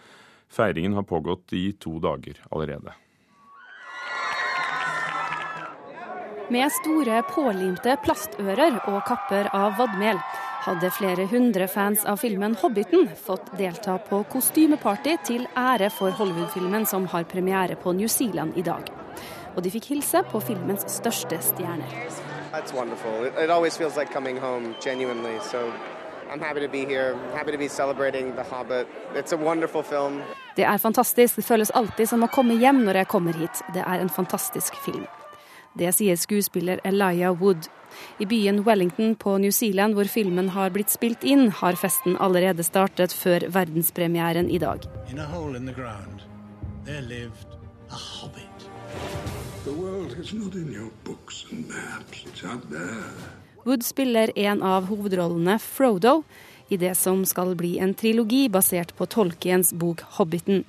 Feiringen 0.49 0.93
har 0.93 1.03
pågått 1.03 1.53
i 1.53 1.71
to 1.79 1.99
dager 1.99 2.35
allerede. 2.51 2.93
Med 6.49 6.71
store 6.71 7.21
pålimte 7.29 7.95
plastører 8.03 8.81
og 8.89 9.03
kapper 9.05 9.49
av 9.53 9.77
vadmel 9.77 10.17
hadde 10.65 10.89
flere 10.89 11.27
hundre 11.27 11.67
fans 11.67 12.05
av 12.05 12.17
filmen 12.17 12.55
'Hobbiten' 12.55 13.15
fått 13.15 13.57
delta 13.57 13.97
på 13.97 14.23
kostymeparty 14.23 15.17
til 15.23 15.47
ære 15.55 15.89
for 15.89 16.09
Hollywood-filmen 16.11 16.85
som 16.85 17.05
har 17.05 17.23
premiere 17.23 17.75
på 17.75 17.93
New 17.93 18.07
Zealand 18.07 18.57
i 18.57 18.61
dag. 18.61 19.08
Og 19.55 19.63
de 19.63 19.71
fikk 19.71 19.89
hilse 19.93 20.23
på 20.31 20.39
filmens 20.39 20.85
største 20.87 21.39
stjerner. 21.41 21.95
That's 22.53 22.73
wonderful. 22.73 23.25
It, 23.25 23.33
it 23.43 23.49
always 23.49 23.77
feels 23.77 23.97
like 23.97 24.13
coming 24.13 24.37
home, 24.37 24.75
genuinely. 24.81 25.39
So 25.51 25.71
I'm 26.31 26.39
happy 26.39 26.59
to 26.59 26.71
be 26.71 26.85
here. 26.85 27.15
Happy 27.33 27.51
to 27.51 27.57
be 27.57 27.67
celebrating 27.67 28.35
The 28.35 28.43
Hobbit. 28.43 28.87
It's 29.15 29.33
a 29.33 29.37
wonderful 29.37 29.83
film. 29.83 30.21
Det 30.55 30.63
er 30.65 30.77
fantastisk. 30.77 31.35
Det 31.35 31.45
føles 31.45 31.71
alltid 31.71 32.09
som 32.09 32.23
å 32.23 32.27
komme 32.27 32.57
hjem 32.59 32.83
når 32.85 33.01
jeg 33.01 33.07
kommer 33.07 33.33
hit. 33.33 33.61
Det 33.73 33.81
er 33.81 34.01
en 34.01 34.09
fantastisk 34.09 34.75
film. 34.85 35.05
Det 35.77 35.93
sier 35.95 36.17
skuespiller 36.17 36.81
Elia 36.83 37.31
Wood. 37.31 37.69
I 38.19 38.25
byen 38.25 38.63
Wellington 38.65 39.15
på 39.15 39.37
New 39.37 39.51
Zealand, 39.51 39.93
hvor 39.93 40.05
filmen 40.05 40.49
har 40.49 40.69
blitt 40.69 40.91
spilt 40.93 41.23
inn, 41.23 41.49
har 41.51 41.77
festen 41.79 42.17
allerede 42.19 42.63
startet 42.63 43.13
før 43.13 43.47
verdenspremieren 43.49 44.49
i 44.49 44.57
dag. 44.61 44.85
In 45.09 45.19
a 45.19 45.25
hole 45.25 45.57
in 45.57 45.65
the 45.65 45.73
ground, 45.73 46.21
there 46.85 47.01
lived 47.01 47.57
a 47.89 47.95
hobbit. 47.95 48.69
Wood 53.63 53.83
spiller 53.83 54.31
en 54.35 54.63
av 54.63 54.88
hovedrollene, 54.89 55.59
Frodo, 55.59 56.23
i 56.69 56.77
det 56.77 56.95
som 56.97 57.21
skal 57.25 57.53
bli 57.57 57.75
en 57.81 57.93
trilogi 57.93 58.47
basert 58.49 58.95
på 58.97 59.05
Tolkiens 59.05 59.73
bok 59.73 60.01
'Hobbiten'. 60.01 60.63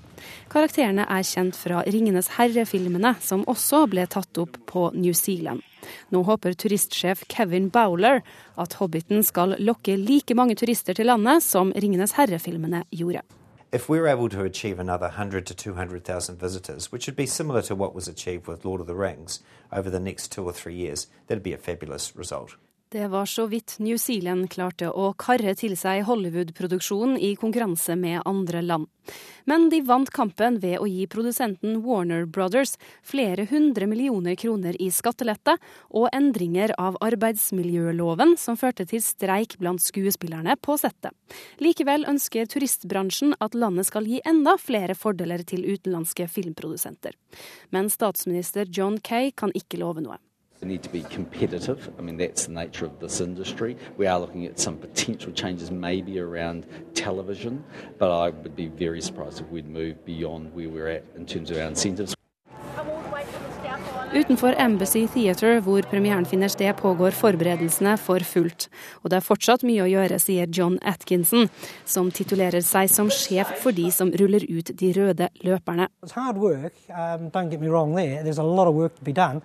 Karakterene 0.53 1.07
er 1.09 1.25
kjent 1.25 1.57
fra 1.57 1.83
'Ringenes 1.87 2.29
herre'-filmene, 2.37 3.15
som 3.21 3.45
også 3.45 3.87
ble 3.89 4.07
tatt 4.07 4.39
opp 4.39 4.61
på 4.67 4.91
New 4.95 5.13
Zealand. 5.17 5.63
Nå 6.13 6.23
håper 6.29 6.53
turistsjef 6.53 7.25
Kevin 7.29 7.69
Bowler 7.69 8.23
at 8.57 8.77
'Hobbiten' 8.77 9.25
skal 9.25 9.57
lokke 9.59 9.97
like 9.97 10.35
mange 10.35 10.57
turister 10.57 10.95
til 10.95 11.07
landet 11.07 11.43
som 11.43 11.73
'Ringenes 11.73 12.13
herre'-filmene 12.21 12.85
gjorde. 12.91 13.23
If 13.73 13.89
we're 13.89 14.09
able 14.09 14.29
to 14.31 14.43
achieve 14.43 14.81
another 14.81 15.07
100 15.07 15.47
to 15.47 15.55
200,000 15.55 16.37
visitors, 16.37 16.91
which 16.91 17.07
would 17.07 17.15
be 17.15 17.27
similar 17.27 17.63
to 17.63 17.77
what 17.77 17.95
was 17.95 18.09
achieved 18.09 18.49
with 18.49 18.65
Lord 18.65 18.81
of 18.81 18.89
the 18.89 18.97
Rings 18.97 19.39
over 19.71 19.89
the 19.89 20.01
next 20.01 20.33
two 20.33 20.45
or 20.45 20.53
three 20.53 20.75
years, 20.75 21.07
that'd 21.29 21.45
be 21.45 21.53
a 21.53 21.57
fabulous 21.57 22.17
result. 22.17 22.57
Det 22.91 23.07
var 23.07 23.27
så 23.27 23.47
vidt 23.47 23.77
New 23.79 23.99
Zealand 23.99 24.49
klarte 24.51 24.89
å 24.91 25.13
karre 25.15 25.53
til 25.55 25.77
seg 25.79 26.01
Hollywood-produksjonen 26.09 27.21
i 27.23 27.37
konkurranse 27.39 27.95
med 27.95 28.25
andre 28.27 28.65
land. 28.67 28.89
Men 29.47 29.69
de 29.71 29.79
vant 29.87 30.09
kampen 30.11 30.57
ved 30.59 30.81
å 30.83 30.89
gi 30.91 31.05
produsenten 31.07 31.77
Warner 31.85 32.25
Brothers 32.27 32.73
flere 33.07 33.45
hundre 33.47 33.87
millioner 33.87 34.35
kroner 34.35 34.75
i 34.83 34.89
skattelette 34.91 35.55
og 35.95 36.09
endringer 36.11 36.75
av 36.83 36.99
arbeidsmiljøloven 37.07 38.35
som 38.43 38.59
førte 38.59 38.89
til 38.91 39.05
streik 39.07 39.55
blant 39.63 39.85
skuespillerne 39.85 40.57
på 40.59 40.75
settet. 40.83 41.15
Likevel 41.63 42.09
ønsker 42.11 42.51
turistbransjen 42.51 43.37
at 43.39 43.55
landet 43.55 43.87
skal 43.87 44.09
gi 44.11 44.19
enda 44.27 44.57
flere 44.59 44.99
fordeler 44.99 45.47
til 45.47 45.63
utenlandske 45.63 46.27
filmprodusenter. 46.27 47.15
Men 47.71 47.87
statsminister 47.87 48.67
John 48.67 48.99
Kay 48.99 49.31
kan 49.31 49.55
ikke 49.55 49.79
love 49.79 50.03
noe. 50.03 50.19
We 50.61 50.69
need 50.69 50.83
to 50.83 50.91
be 50.91 51.03
competitive. 51.03 51.91
I 51.99 52.03
mean, 52.03 52.19
that's 52.19 52.45
the 52.45 52.53
nature 52.53 52.85
of 52.85 53.01
this 53.01 53.21
industry. 53.21 53.77
We 53.97 54.07
are 54.07 54.21
looking 54.21 54.45
at 54.45 54.61
some 54.61 54.77
potential 54.77 55.33
changes 55.33 55.71
maybe 55.71 56.21
around 56.21 56.67
television, 56.95 57.65
but 57.99 58.11
I 58.11 58.29
would 58.29 58.55
be 58.55 58.67
very 58.67 59.01
surprised 59.01 59.41
if 59.41 59.49
we'd 59.49 59.69
move 59.69 60.05
beyond 60.05 60.55
where 60.55 60.69
we're 60.69 60.89
at 60.89 61.05
in 61.17 61.25
terms 61.25 61.51
of 61.51 61.57
our 61.57 61.69
incentives. 61.69 62.15
Utenfor 64.13 64.55
Embassy 64.59 65.07
Theatre, 65.07 65.61
hvor 65.61 65.83
premieren 65.87 66.27
finner 66.27 66.49
sted, 66.49 66.75
pågår 66.77 67.11
forberedelsene 67.15 67.97
for 67.97 68.19
fullt. 68.19 68.69
Og 69.03 69.11
det 69.11 69.21
er 69.21 69.23
fortsatt 69.23 69.63
mye 69.63 69.85
å 69.85 69.87
gjøre, 69.87 70.19
sier 70.19 70.51
John 70.51 70.81
Atkinson, 70.83 71.47
som 71.87 72.11
titulerer 72.11 72.61
seg 72.67 72.91
som 72.91 73.07
sjef 73.07 73.55
for 73.63 73.71
de 73.71 73.87
som 73.95 74.11
ruller 74.11 74.43
ut 74.51 74.75
de 74.83 74.93
røde 74.99 75.31
løperne. 75.47 75.87
It's 76.03 76.19
hard 76.19 76.43
work, 76.43 76.75
um, 76.91 77.31
don't 77.31 77.51
get 77.51 77.61
me 77.61 77.69
wrong 77.69 77.95
there. 77.95 78.25
There's 78.25 78.43
a 78.43 78.43
lot 78.43 78.67
of 78.67 78.75
work 78.75 78.99
to 78.99 79.05
be 79.05 79.13
done. 79.13 79.43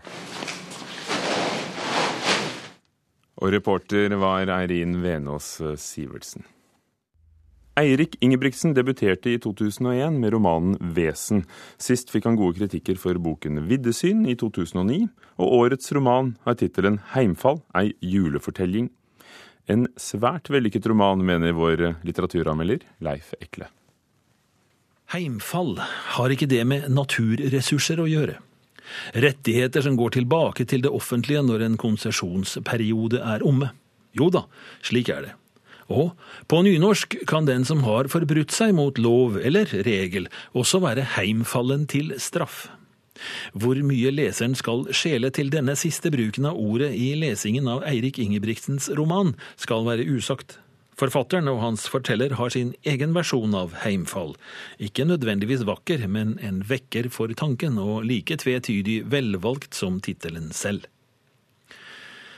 Og 3.41 3.51
reporter 3.51 4.15
var 4.19 4.47
Eirin 4.61 5.01
Venås 5.03 5.57
Sivertsen. 5.81 6.45
Eirik 7.75 8.13
Ingebrigtsen 8.23 8.71
debuterte 8.71 9.33
i 9.33 9.39
2001 9.43 10.15
med 10.21 10.31
romanen 10.31 10.77
'Vesen'. 10.79 11.43
Sist 11.77 12.07
fikk 12.07 12.23
han 12.29 12.37
gode 12.39 12.55
kritikker 12.55 12.95
for 12.95 13.19
boken 13.19 13.65
'Viddesyn' 13.67 14.23
i 14.31 14.35
2009, 14.39 15.09
og 15.35 15.55
årets 15.59 15.91
roman 15.91 16.37
har 16.45 16.55
tittelen 16.55 17.01
'Heimfall 17.11 17.59
ei 17.75 17.91
julefortelling'. 17.99 18.89
En 19.67 19.87
svært 19.99 20.47
vellykket 20.47 20.87
roman, 20.87 21.19
mener 21.25 21.51
vår 21.51 21.99
litteraturanmelder 22.05 22.79
Leif 23.01 23.33
Ekle. 23.41 23.67
Heimfall 25.11 25.75
har 26.15 26.29
ikke 26.31 26.47
det 26.47 26.63
med 26.65 26.87
naturressurser 26.87 27.99
å 27.99 28.07
gjøre. 28.07 28.39
Rettigheter 29.13 29.85
som 29.85 29.97
går 29.99 30.17
tilbake 30.17 30.65
til 30.69 30.83
det 30.85 30.91
offentlige 30.93 31.43
når 31.45 31.65
en 31.65 31.79
konsesjonsperiode 31.81 33.21
er 33.23 33.45
omme. 33.45 33.71
Jo 34.15 34.29
da, 34.33 34.45
slik 34.85 35.11
er 35.11 35.27
det. 35.27 35.33
Og 35.91 36.15
på 36.49 36.61
nynorsk 36.65 37.19
kan 37.29 37.45
den 37.45 37.65
som 37.67 37.83
har 37.85 38.09
forbrutt 38.09 38.53
seg 38.55 38.73
mot 38.77 38.97
lov 38.97 39.37
eller 39.37 39.69
regel, 39.85 40.29
også 40.57 40.81
være 40.81 41.05
heimfallen 41.17 41.85
til 41.89 42.15
straff. 42.21 42.65
Hvor 43.53 43.77
mye 43.85 44.11
leseren 44.11 44.57
skal 44.59 44.87
skjele 44.95 45.29
til 45.31 45.51
denne 45.53 45.77
siste 45.79 46.11
bruken 46.11 46.49
av 46.49 46.57
ordet 46.59 46.91
i 46.97 47.13
lesingen 47.19 47.69
av 47.71 47.85
Eirik 47.87 48.19
Ingebrigtsens 48.19 48.89
roman, 48.97 49.35
skal 49.61 49.85
være 49.87 50.07
usagt. 50.09 50.57
Forfatteren 50.95 51.49
og 51.51 51.59
hans 51.59 51.89
forteller 51.91 52.37
har 52.39 52.53
sin 52.55 52.71
egen 52.87 53.11
versjon 53.15 53.55
av 53.57 53.73
heimfall. 53.83 54.35
Ikke 54.79 55.03
nødvendigvis 55.07 55.65
vakker, 55.67 56.05
men 56.07 56.37
en 56.39 56.61
vekker 56.63 57.09
for 57.11 57.31
tanken, 57.35 57.75
og 57.81 58.05
like 58.07 58.37
tvetydig 58.39 59.01
velvalgt 59.11 59.75
som 59.75 59.99
tittelen 59.99 60.53
selv. 60.55 60.87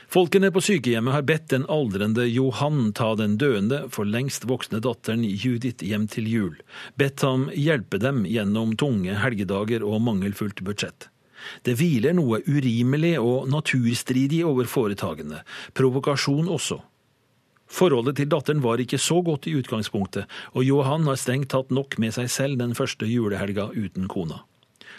Folkene 0.08 0.48
på 0.48 0.62
sykehjemmet 0.64 1.12
har 1.12 1.24
bedt 1.28 1.50
den 1.52 1.66
aldrende 1.68 2.24
Johan 2.24 2.94
ta 2.96 3.12
den 3.20 3.36
døende, 3.38 3.82
for 3.92 4.08
lengst 4.08 4.48
voksne 4.48 4.80
datteren 4.82 5.22
Judith 5.22 5.84
hjem 5.84 6.08
til 6.08 6.26
jul, 6.32 6.54
bedt 6.96 7.22
ham 7.22 7.50
hjelpe 7.52 8.00
dem 8.00 8.24
gjennom 8.24 8.72
tunge 8.80 9.18
helgedager 9.20 9.84
og 9.84 10.00
mangelfullt 10.06 10.64
budsjett. 10.64 11.10
Det 11.62 11.76
hviler 11.78 12.16
noe 12.16 12.40
urimelig 12.48 13.18
og 13.20 13.50
naturstridig 13.52 14.40
over 14.48 14.66
foretagene, 14.66 15.44
provokasjon 15.76 16.48
også. 16.56 16.80
Forholdet 17.68 18.16
til 18.16 18.30
datteren 18.32 18.62
var 18.64 18.80
ikke 18.80 19.00
så 19.00 19.20
godt 19.24 19.46
i 19.46 19.54
utgangspunktet, 19.58 20.24
og 20.56 20.64
Johan 20.64 21.04
har 21.08 21.20
strengt 21.20 21.50
tatt 21.52 21.70
nok 21.74 21.98
med 22.00 22.16
seg 22.16 22.30
selv 22.32 22.60
den 22.60 22.74
første 22.78 23.06
julehelga 23.06 23.68
uten 23.76 24.08
kona. 24.08 24.42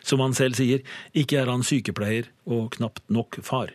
Som 0.05 0.21
han 0.23 0.38
selv 0.38 0.59
sier, 0.59 0.85
ikke 1.17 1.41
er 1.41 1.49
han 1.49 1.65
sykepleier 1.65 2.29
og 2.45 2.75
knapt 2.77 3.03
nok 3.09 3.41
far. 3.43 3.73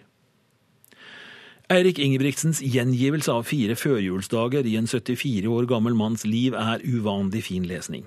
Eirik 1.73 1.99
Ingebrigtsens 1.99 2.61
gjengivelse 2.61 3.33
av 3.33 3.47
fire 3.49 3.75
førjulsdager 3.77 4.67
i 4.69 4.77
en 4.77 4.87
74 4.87 5.49
år 5.49 5.67
gammel 5.71 5.97
manns 5.97 6.27
liv 6.29 6.55
er 6.55 6.85
uvanlig 6.85 7.47
fin 7.47 7.65
lesning. 7.67 8.05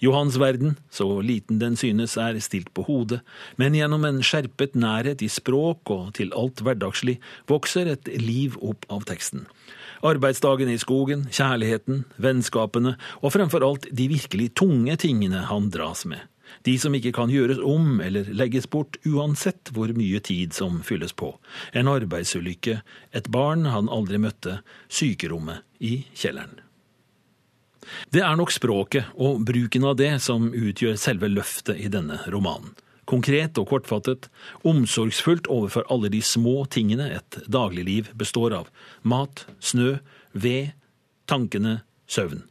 Johans 0.00 0.38
verden, 0.40 0.78
så 0.88 1.04
liten 1.20 1.58
den 1.60 1.76
synes, 1.76 2.16
er 2.16 2.38
stilt 2.40 2.72
på 2.72 2.86
hodet, 2.88 3.20
men 3.60 3.76
gjennom 3.76 4.06
en 4.08 4.22
skjerpet 4.24 4.72
nærhet 4.80 5.20
i 5.20 5.28
språk 5.28 5.92
og 5.92 6.14
til 6.16 6.32
alt 6.32 6.62
hverdagslig 6.64 7.18
vokser 7.50 7.92
et 7.92 8.08
liv 8.16 8.56
opp 8.64 8.88
av 8.88 9.04
teksten. 9.08 9.44
Arbeidsdagen 10.04 10.70
i 10.72 10.78
skogen, 10.80 11.26
kjærligheten, 11.32 12.04
vennskapene 12.20 12.96
og 13.22 13.32
fremfor 13.34 13.64
alt 13.66 13.88
de 13.92 14.08
virkelig 14.12 14.52
tunge 14.58 14.96
tingene 15.00 15.46
han 15.50 15.70
dras 15.72 16.04
med. 16.08 16.20
De 16.66 16.76
som 16.78 16.94
ikke 16.94 17.12
kan 17.14 17.30
gjøres 17.30 17.58
om 17.62 18.00
eller 18.02 18.28
legges 18.34 18.68
bort 18.70 18.98
uansett 19.06 19.72
hvor 19.74 19.90
mye 19.96 20.20
tid 20.24 20.54
som 20.56 20.80
fylles 20.86 21.14
på. 21.16 21.32
En 21.74 21.90
arbeidsulykke, 21.90 22.80
et 23.12 23.30
barn 23.32 23.66
han 23.70 23.90
aldri 23.92 24.20
møtte, 24.22 24.60
sykerommet 24.88 25.66
i 25.82 26.00
kjelleren. 26.14 26.60
Det 28.10 28.22
er 28.24 28.38
nok 28.38 28.50
språket 28.54 29.14
og 29.22 29.44
bruken 29.46 29.86
av 29.86 29.98
det 30.00 30.16
som 30.22 30.48
utgjør 30.50 30.98
selve 30.98 31.30
løftet 31.30 31.78
i 31.78 31.90
denne 31.92 32.18
romanen. 32.32 32.74
Konkret 33.06 33.58
og 33.60 33.68
kortfattet, 33.70 34.26
omsorgsfullt 34.66 35.46
overfor 35.52 35.86
alle 35.92 36.10
de 36.10 36.22
små 36.24 36.64
tingene 36.70 37.06
et 37.20 37.38
dagligliv 37.46 38.10
består 38.18 38.56
av. 38.56 38.70
Mat, 39.06 39.44
snø, 39.62 39.98
ved, 40.34 40.74
tankene, 41.30 41.80
søvn. 42.10 42.42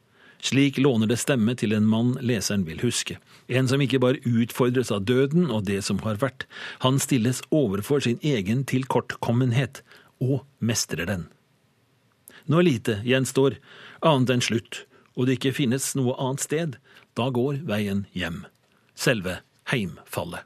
Slik 0.46 0.78
låner 0.78 1.10
det 1.10 1.18
stemme 1.18 1.56
til 1.58 1.74
en 1.74 1.88
mann 1.90 2.14
leseren 2.22 2.64
vil 2.68 2.80
huske. 2.86 3.18
En 3.50 3.68
som 3.68 3.82
ikke 3.82 4.00
bare 4.00 4.22
utfordres 4.24 4.92
av 4.94 5.04
døden 5.10 5.50
og 5.50 5.66
det 5.68 5.82
som 5.88 6.00
har 6.06 6.20
vært. 6.22 6.46
Han 6.86 7.00
stilles 7.02 7.42
overfor 7.50 8.04
sin 8.06 8.20
egen 8.24 8.64
tilkortkommenhet, 8.70 9.82
og 10.24 10.46
mestrer 10.64 11.10
den. 11.10 11.26
Når 12.48 12.64
lite 12.64 12.94
gjenstår, 13.04 13.58
annet 14.06 14.32
enn 14.32 14.46
slutt, 14.46 14.86
og 15.18 15.28
det 15.28 15.40
ikke 15.40 15.58
finnes 15.58 15.90
noe 15.98 16.16
annet 16.22 16.46
sted, 16.46 16.78
da 17.18 17.28
går 17.34 17.60
veien 17.68 18.06
hjem. 18.16 18.46
Selve 18.96 19.42
heimfallet. 19.72 20.46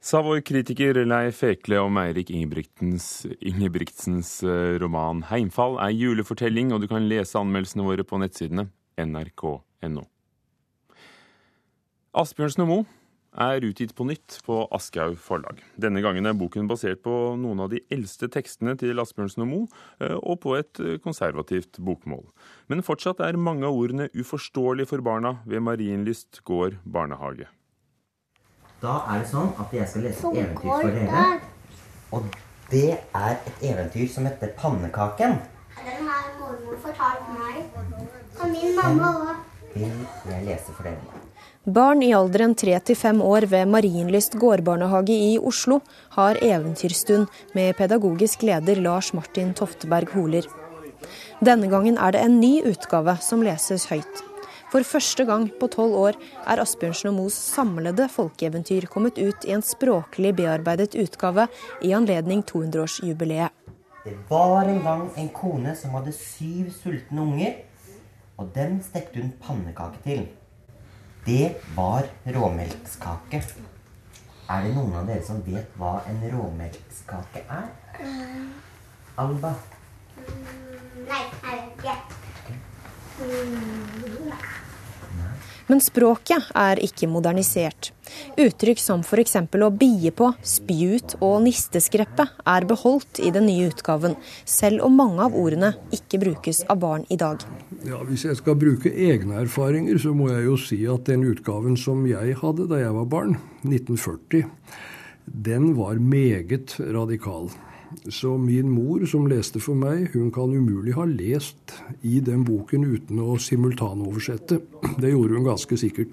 Sa 0.00 0.22
vår 0.24 0.40
kritiker 0.40 1.04
Leif 1.04 1.42
Ekle 1.44 1.82
om 1.82 1.98
Eirik 2.00 2.30
Ingebrigtsens 2.30 4.42
eh, 4.42 4.78
roman 4.80 5.24
'Heimfall' 5.28 5.76
er 5.84 5.92
julefortelling, 5.92 6.72
og 6.72 6.80
du 6.80 6.88
kan 6.88 7.08
lese 7.10 7.38
anmeldelsene 7.38 7.84
våre 7.84 8.06
på 8.06 8.20
nettsidene 8.22 8.70
nrk.no. 8.98 10.06
Asbjørnsen 12.18 12.64
og 12.64 12.70
Moe 12.70 12.97
er 13.38 13.64
utgitt 13.66 13.94
på 13.96 14.06
nytt 14.08 14.38
på 14.46 14.60
Aschehoug 14.74 15.18
forlag. 15.22 15.60
Denne 15.80 16.02
gangen 16.04 16.26
er 16.26 16.36
boken 16.38 16.68
basert 16.70 17.02
på 17.04 17.12
noen 17.38 17.62
av 17.64 17.70
de 17.72 17.80
eldste 17.94 18.28
tekstene 18.32 18.74
til 18.80 18.98
Asbjørnsen 18.98 19.44
og 19.44 19.50
Moe, 19.50 19.68
eh, 20.02 20.16
og 20.18 20.40
på 20.44 20.56
et 20.58 20.80
eh, 20.82 20.98
konservativt 21.04 21.78
bokmål. 21.78 22.24
Men 22.68 22.84
fortsatt 22.86 23.22
er 23.24 23.38
mange 23.38 23.66
av 23.68 23.78
ordene 23.78 24.08
uforståelige 24.16 24.90
for 24.92 25.04
barna 25.06 25.38
ved 25.46 25.64
Marienlyst 25.66 26.42
gård 26.48 26.80
barnehage. 26.84 27.48
Da 28.82 29.00
er 29.10 29.22
det 29.24 29.30
sånn 29.30 29.54
at 29.58 29.72
jeg 29.74 29.90
skal 29.90 30.04
lese 30.06 30.22
et 30.22 30.42
eventyr 30.42 30.74
for 30.74 30.98
dere. 30.98 31.24
Og 32.14 32.28
det 32.70 32.90
er 32.98 33.32
et 33.34 33.64
eventyr 33.72 34.06
som 34.12 34.28
heter 34.28 34.52
Pannekaken. 34.58 35.40
Den 35.78 36.10
har 36.10 36.28
mormor 36.38 36.78
fortalt 36.84 37.32
meg. 37.34 37.64
Og 38.38 38.52
min 38.54 38.78
mamma 38.78 39.14
òg. 39.24 39.42
Vil 39.74 39.90
jeg 40.30 40.46
lese 40.46 40.72
for 40.72 40.86
dere. 40.86 41.27
Barn 41.68 42.00
i 42.00 42.14
alderen 42.16 42.54
3 42.56 42.78
til 42.88 42.96
5 42.96 43.18
år 43.20 43.44
ved 43.52 43.68
Marienlyst 43.68 44.38
gårdbarnehage 44.40 45.12
i 45.12 45.34
Oslo 45.36 45.82
har 46.14 46.38
eventyrstund 46.40 47.26
med 47.52 47.76
pedagogisk 47.76 48.46
leder 48.48 48.80
Lars 48.80 49.10
Martin 49.12 49.50
Tofteberg 49.52 50.08
Holer. 50.14 50.48
Denne 51.44 51.68
gangen 51.68 51.98
er 52.00 52.16
det 52.16 52.22
en 52.24 52.38
ny 52.40 52.62
utgave 52.70 53.18
som 53.20 53.44
leses 53.44 53.84
høyt. 53.92 54.24
For 54.72 54.80
første 54.80 55.28
gang 55.28 55.44
på 55.60 55.68
tolv 55.76 56.00
år 56.06 56.18
er 56.48 56.64
Asbjørnsen 56.64 57.10
og 57.12 57.18
Moes 57.18 57.36
samlede 57.36 58.08
folkeeventyr 58.16 58.88
kommet 58.88 59.20
ut 59.20 59.44
i 59.44 59.52
en 59.52 59.66
språklig 59.74 60.32
bearbeidet 60.40 60.96
utgave 60.96 61.50
i 61.84 61.92
anledning 61.92 62.46
200-årsjubileet. 62.48 63.52
Det 64.08 64.16
var 64.32 64.64
en 64.64 64.80
gang 64.88 65.08
en 65.20 65.32
kone 65.36 65.76
som 65.76 66.00
hadde 66.00 66.16
syv 66.16 66.72
sultne 66.80 67.28
unger, 67.28 67.56
og 68.40 68.54
dem 68.56 68.80
stekte 68.80 69.20
hun 69.20 69.36
pannekake 69.44 70.06
til. 70.08 70.28
Det 71.28 71.54
var 71.76 72.06
råmelkskake. 72.24 73.42
Er 74.48 74.62
det 74.64 74.70
noen 74.72 74.94
av 74.96 75.10
dere 75.10 75.20
som 75.26 75.42
vet 75.44 75.74
hva 75.76 75.98
en 76.08 76.22
råmelkskake 76.32 77.42
er? 77.52 77.66
Alba? 79.20 79.50
Nei, 80.16 81.20
jeg 81.44 81.66
vet 81.82 82.16
ikke. 82.32 82.56
Men 85.68 85.82
språket 85.84 86.48
er 86.56 86.80
ikke 86.80 87.08
modernisert. 87.10 87.90
Uttrykk 88.40 88.80
som 88.80 89.02
f.eks. 89.04 89.36
å 89.36 89.70
bie 89.76 90.12
på, 90.16 90.30
spy 90.40 90.78
ut 90.96 91.16
og 91.20 91.42
nisteskreppe 91.44 92.24
er 92.48 92.66
beholdt 92.68 93.20
i 93.20 93.32
den 93.34 93.48
nye 93.50 93.68
utgaven, 93.68 94.16
selv 94.48 94.86
om 94.86 94.96
mange 94.96 95.26
av 95.26 95.36
ordene 95.36 95.74
ikke 95.92 96.22
brukes 96.22 96.62
av 96.72 96.80
barn 96.80 97.04
i 97.12 97.20
dag. 97.20 97.44
Ja, 97.84 98.00
Hvis 98.08 98.24
jeg 98.24 98.40
skal 98.40 98.56
bruke 98.58 98.92
egne 98.92 99.42
erfaringer, 99.42 100.00
så 100.00 100.14
må 100.16 100.30
jeg 100.32 100.48
jo 100.48 100.56
si 100.60 100.80
at 100.88 101.04
den 101.10 101.26
utgaven 101.28 101.76
som 101.76 102.06
jeg 102.08 102.38
hadde 102.40 102.68
da 102.70 102.80
jeg 102.80 102.96
var 102.96 103.12
barn, 103.12 103.36
1940, 103.68 104.48
den 105.28 105.74
var 105.76 106.00
meget 106.00 106.78
radikal. 106.80 107.52
Så 108.08 108.36
min 108.38 108.70
mor, 108.70 109.06
som 109.06 109.26
leste 109.28 109.60
for 109.62 109.78
meg, 109.78 110.10
hun 110.12 110.30
kan 110.34 110.52
umulig 110.52 110.94
ha 110.96 111.06
lest 111.08 111.74
i 112.04 112.18
den 112.24 112.44
boken 112.44 112.84
uten 112.84 113.20
å 113.24 113.38
simultanoversette. 113.40 114.60
Det 115.00 115.12
gjorde 115.12 115.38
hun 115.38 115.48
ganske 115.48 115.78
sikkert. 115.80 116.12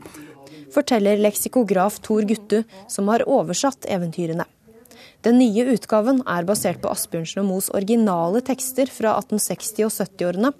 Forteller 0.73 1.19
leksikograf 1.23 1.99
Tor 2.03 2.27
Guttu, 2.27 2.61
som 2.91 3.11
har 3.11 3.25
oversatt 3.27 3.87
eventyrene. 3.91 4.47
Den 5.25 5.39
nye 5.41 5.65
utgaven 5.73 6.21
er 6.29 6.45
basert 6.45 6.81
på 6.83 6.91
Asbjørnsen 6.93 7.41
og 7.41 7.49
Moes 7.49 7.71
originale 7.73 8.43
tekster 8.45 8.91
fra 8.91 9.15
1860- 9.23 9.87
og 9.87 9.93
70-årene. 9.95 10.53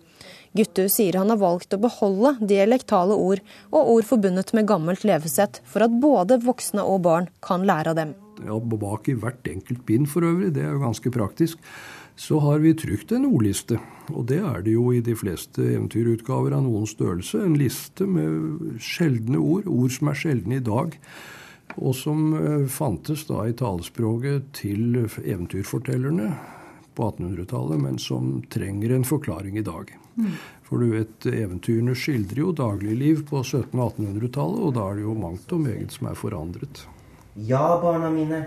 Guttu 0.55 0.85
sier 0.89 1.19
han 1.19 1.31
har 1.33 1.41
valgt 1.41 1.75
å 1.75 1.81
beholde 1.83 2.33
dialektale 2.39 3.15
ord 3.15 3.43
og 3.71 3.95
ord 3.97 4.07
forbundet 4.07 4.55
med 4.55 4.67
gammelt 4.71 5.03
levesett, 5.07 5.61
for 5.67 5.85
at 5.85 5.99
både 6.01 6.39
voksne 6.43 6.83
og 6.83 7.03
barn 7.07 7.31
kan 7.43 7.67
lære 7.67 7.91
av 7.91 7.99
dem 7.99 8.15
ja, 8.43 8.57
bak 8.59 9.09
i 9.09 9.17
hvert 9.19 9.47
enkelt 9.47 9.85
bind 9.85 10.09
for 10.11 10.25
øvrig, 10.27 10.53
det 10.55 10.65
er 10.65 10.73
jo 10.75 10.83
ganske 10.83 11.11
praktisk, 11.13 11.61
så 12.15 12.39
har 12.39 12.59
vi 12.63 12.73
trykt 12.73 13.11
en 13.11 13.27
ordliste. 13.27 13.79
Og 14.13 14.27
det 14.29 14.39
er 14.39 14.61
det 14.63 14.75
jo 14.75 14.89
i 14.95 15.01
de 15.03 15.15
fleste 15.19 15.63
eventyrutgaver 15.73 16.55
av 16.55 16.63
noen 16.63 16.87
størrelse. 16.87 17.41
En 17.43 17.57
liste 17.59 18.07
med 18.07 18.79
sjeldne 18.79 19.41
ord, 19.41 19.67
ord 19.67 19.91
som 19.91 20.11
er 20.11 20.19
sjeldne 20.19 20.59
i 20.59 20.63
dag. 20.63 20.95
Og 21.75 21.95
som 21.97 22.29
eh, 22.37 22.67
fantes 22.71 23.25
da 23.27 23.43
i 23.49 23.55
talespråket 23.57 24.51
til 24.55 25.01
eventyrfortellerne 25.03 26.29
på 26.95 27.09
1800-tallet, 27.11 27.81
men 27.83 27.99
som 27.99 28.37
trenger 28.53 28.95
en 28.95 29.07
forklaring 29.07 29.57
i 29.59 29.65
dag. 29.65 29.91
Mm. 30.15 30.35
For 30.65 30.81
du 30.81 30.93
vet, 30.95 31.27
eventyrene 31.27 31.95
skildrer 31.99 32.45
jo 32.45 32.53
dagligliv 32.55 33.25
på 33.29 33.43
1700- 33.43 33.75
og 33.75 33.99
1800-tallet, 33.99 34.61
og 34.63 34.75
da 34.77 34.87
er 34.87 34.99
det 34.99 35.07
jo 35.09 35.17
mangt 35.19 35.51
og 35.51 35.65
meget 35.65 35.97
som 35.97 36.07
er 36.09 36.19
forandret. 36.19 36.85
Ja, 37.35 37.79
barna 37.81 38.07
mine, 38.09 38.45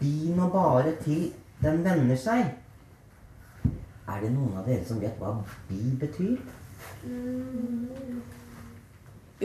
bi 0.00 0.30
nå 0.32 0.46
bare 0.48 0.94
til 1.02 1.26
den 1.60 1.82
vender 1.84 2.16
seg. 2.16 2.54
Er 4.08 4.22
det 4.22 4.30
noen 4.32 4.54
av 4.56 4.64
dere 4.64 4.86
som 4.88 4.96
vet 5.02 5.18
hva 5.20 5.34
bi 5.68 5.90
betyr? 6.00 6.38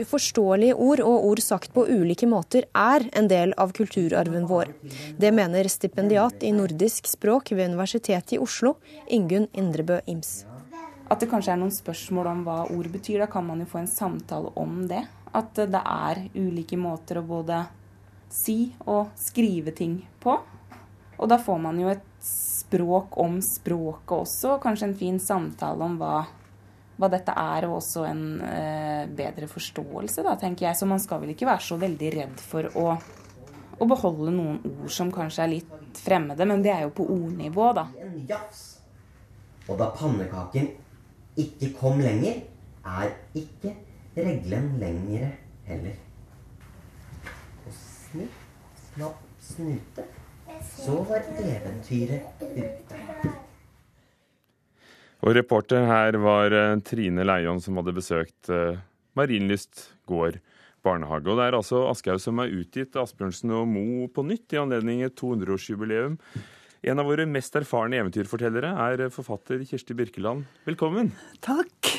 Uforståelige 0.00 0.78
ord 0.80 1.04
og 1.04 1.26
ord 1.28 1.44
sagt 1.44 1.74
på 1.76 1.84
ulike 1.92 2.24
måter 2.30 2.64
er 2.72 3.04
en 3.12 3.28
del 3.28 3.52
av 3.60 3.76
kulturarven 3.76 4.48
vår. 4.48 4.72
Det 5.20 5.34
mener 5.36 5.68
stipendiat 5.68 6.40
i 6.40 6.56
nordisk 6.56 7.12
språk 7.12 7.52
ved 7.52 7.68
Universitetet 7.68 8.38
i 8.38 8.40
Oslo, 8.40 8.78
Ingunn 9.12 9.50
Indrebø 9.52 10.00
Ims. 10.08 10.46
At 11.12 11.20
det 11.20 11.28
kanskje 11.28 11.52
er 11.52 11.60
noen 11.60 11.76
spørsmål 11.76 12.32
om 12.32 12.44
hva 12.48 12.58
ord 12.72 12.88
betyr, 12.96 13.20
da 13.20 13.28
kan 13.28 13.44
man 13.44 13.60
jo 13.60 13.68
få 13.68 13.84
en 13.84 13.92
samtale 13.92 14.56
om 14.56 14.86
det. 14.88 15.04
At 15.36 15.52
det 15.52 15.84
er 15.84 16.26
ulike 16.32 16.80
måter 16.80 17.20
å 17.20 17.28
både 17.28 17.66
si 18.34 18.58
og 18.90 19.14
skrive 19.18 19.74
ting 19.76 19.98
på. 20.20 20.34
Og 21.14 21.30
da 21.30 21.38
får 21.38 21.60
man 21.62 21.78
jo 21.78 21.90
et 21.92 22.02
språk 22.24 23.18
om 23.22 23.38
språket 23.44 24.16
også, 24.16 24.56
kanskje 24.62 24.88
en 24.88 24.96
fin 24.98 25.20
samtale 25.22 25.86
om 25.86 25.94
hva, 26.00 26.24
hva 26.98 27.10
dette 27.12 27.34
er, 27.38 27.68
og 27.68 27.78
også 27.78 28.06
en 28.08 28.24
eh, 28.42 29.04
bedre 29.14 29.48
forståelse, 29.50 30.24
da, 30.26 30.34
tenker 30.40 30.66
jeg. 30.68 30.78
Så 30.80 30.88
man 30.90 31.02
skal 31.02 31.22
vel 31.22 31.34
ikke 31.34 31.48
være 31.48 31.66
så 31.68 31.78
veldig 31.80 32.12
redd 32.16 32.42
for 32.42 32.70
å, 32.80 32.86
å 33.78 33.90
beholde 33.90 34.34
noen 34.34 34.58
ord 34.72 34.90
som 34.92 35.12
kanskje 35.14 35.44
er 35.46 35.52
litt 35.54 36.00
fremmede, 36.02 36.48
men 36.50 36.64
det 36.64 36.72
er 36.74 36.86
jo 36.88 36.94
på 36.96 37.06
ordnivå, 37.14 37.70
da. 37.76 37.86
Og 39.68 39.78
da 39.80 39.92
pannekaken 39.94 40.72
ikke 41.40 41.70
kom 41.78 42.02
lenger, 42.02 42.42
er 42.84 43.14
ikke 43.38 43.72
reglen 44.18 44.74
lengre 44.82 45.30
heller 45.64 46.03
snipp, 48.14 48.34
snapp, 48.94 49.22
snute. 49.42 50.04
Så 50.76 51.00
var 51.08 51.24
eventyret 51.42 52.42
ute. 52.44 53.30
Og 55.24 55.34
reporter 55.34 55.86
her 55.88 56.18
var 56.22 56.54
eh, 56.54 56.76
Trine 56.86 57.24
Leion, 57.26 57.58
som 57.64 57.80
hadde 57.80 57.94
besøkt 57.96 58.50
eh, 58.52 58.78
Marienlyst 59.18 59.88
gård 60.06 60.38
barnehage. 60.84 61.26
Og 61.26 61.40
det 61.40 61.48
er 61.48 61.58
altså 61.58 61.86
Aschehoug 61.88 62.22
som 62.22 62.42
er 62.44 62.54
utgitt 62.54 62.94
Asbjørnsen 63.00 63.54
og 63.56 63.66
Mo 63.72 64.06
på 64.12 64.26
nytt 64.28 64.54
i 64.54 64.60
anledning 64.62 65.02
et 65.02 65.16
200-årsjubileum. 65.18 66.18
En 66.84 67.00
av 67.00 67.08
våre 67.08 67.26
mest 67.26 67.56
erfarne 67.56 67.98
eventyrfortellere 67.98 68.74
er 68.92 69.06
forfatter 69.10 69.64
Kirsti 69.66 69.96
Birkeland. 69.96 70.44
Velkommen. 70.68 71.14
Takk. 71.42 71.94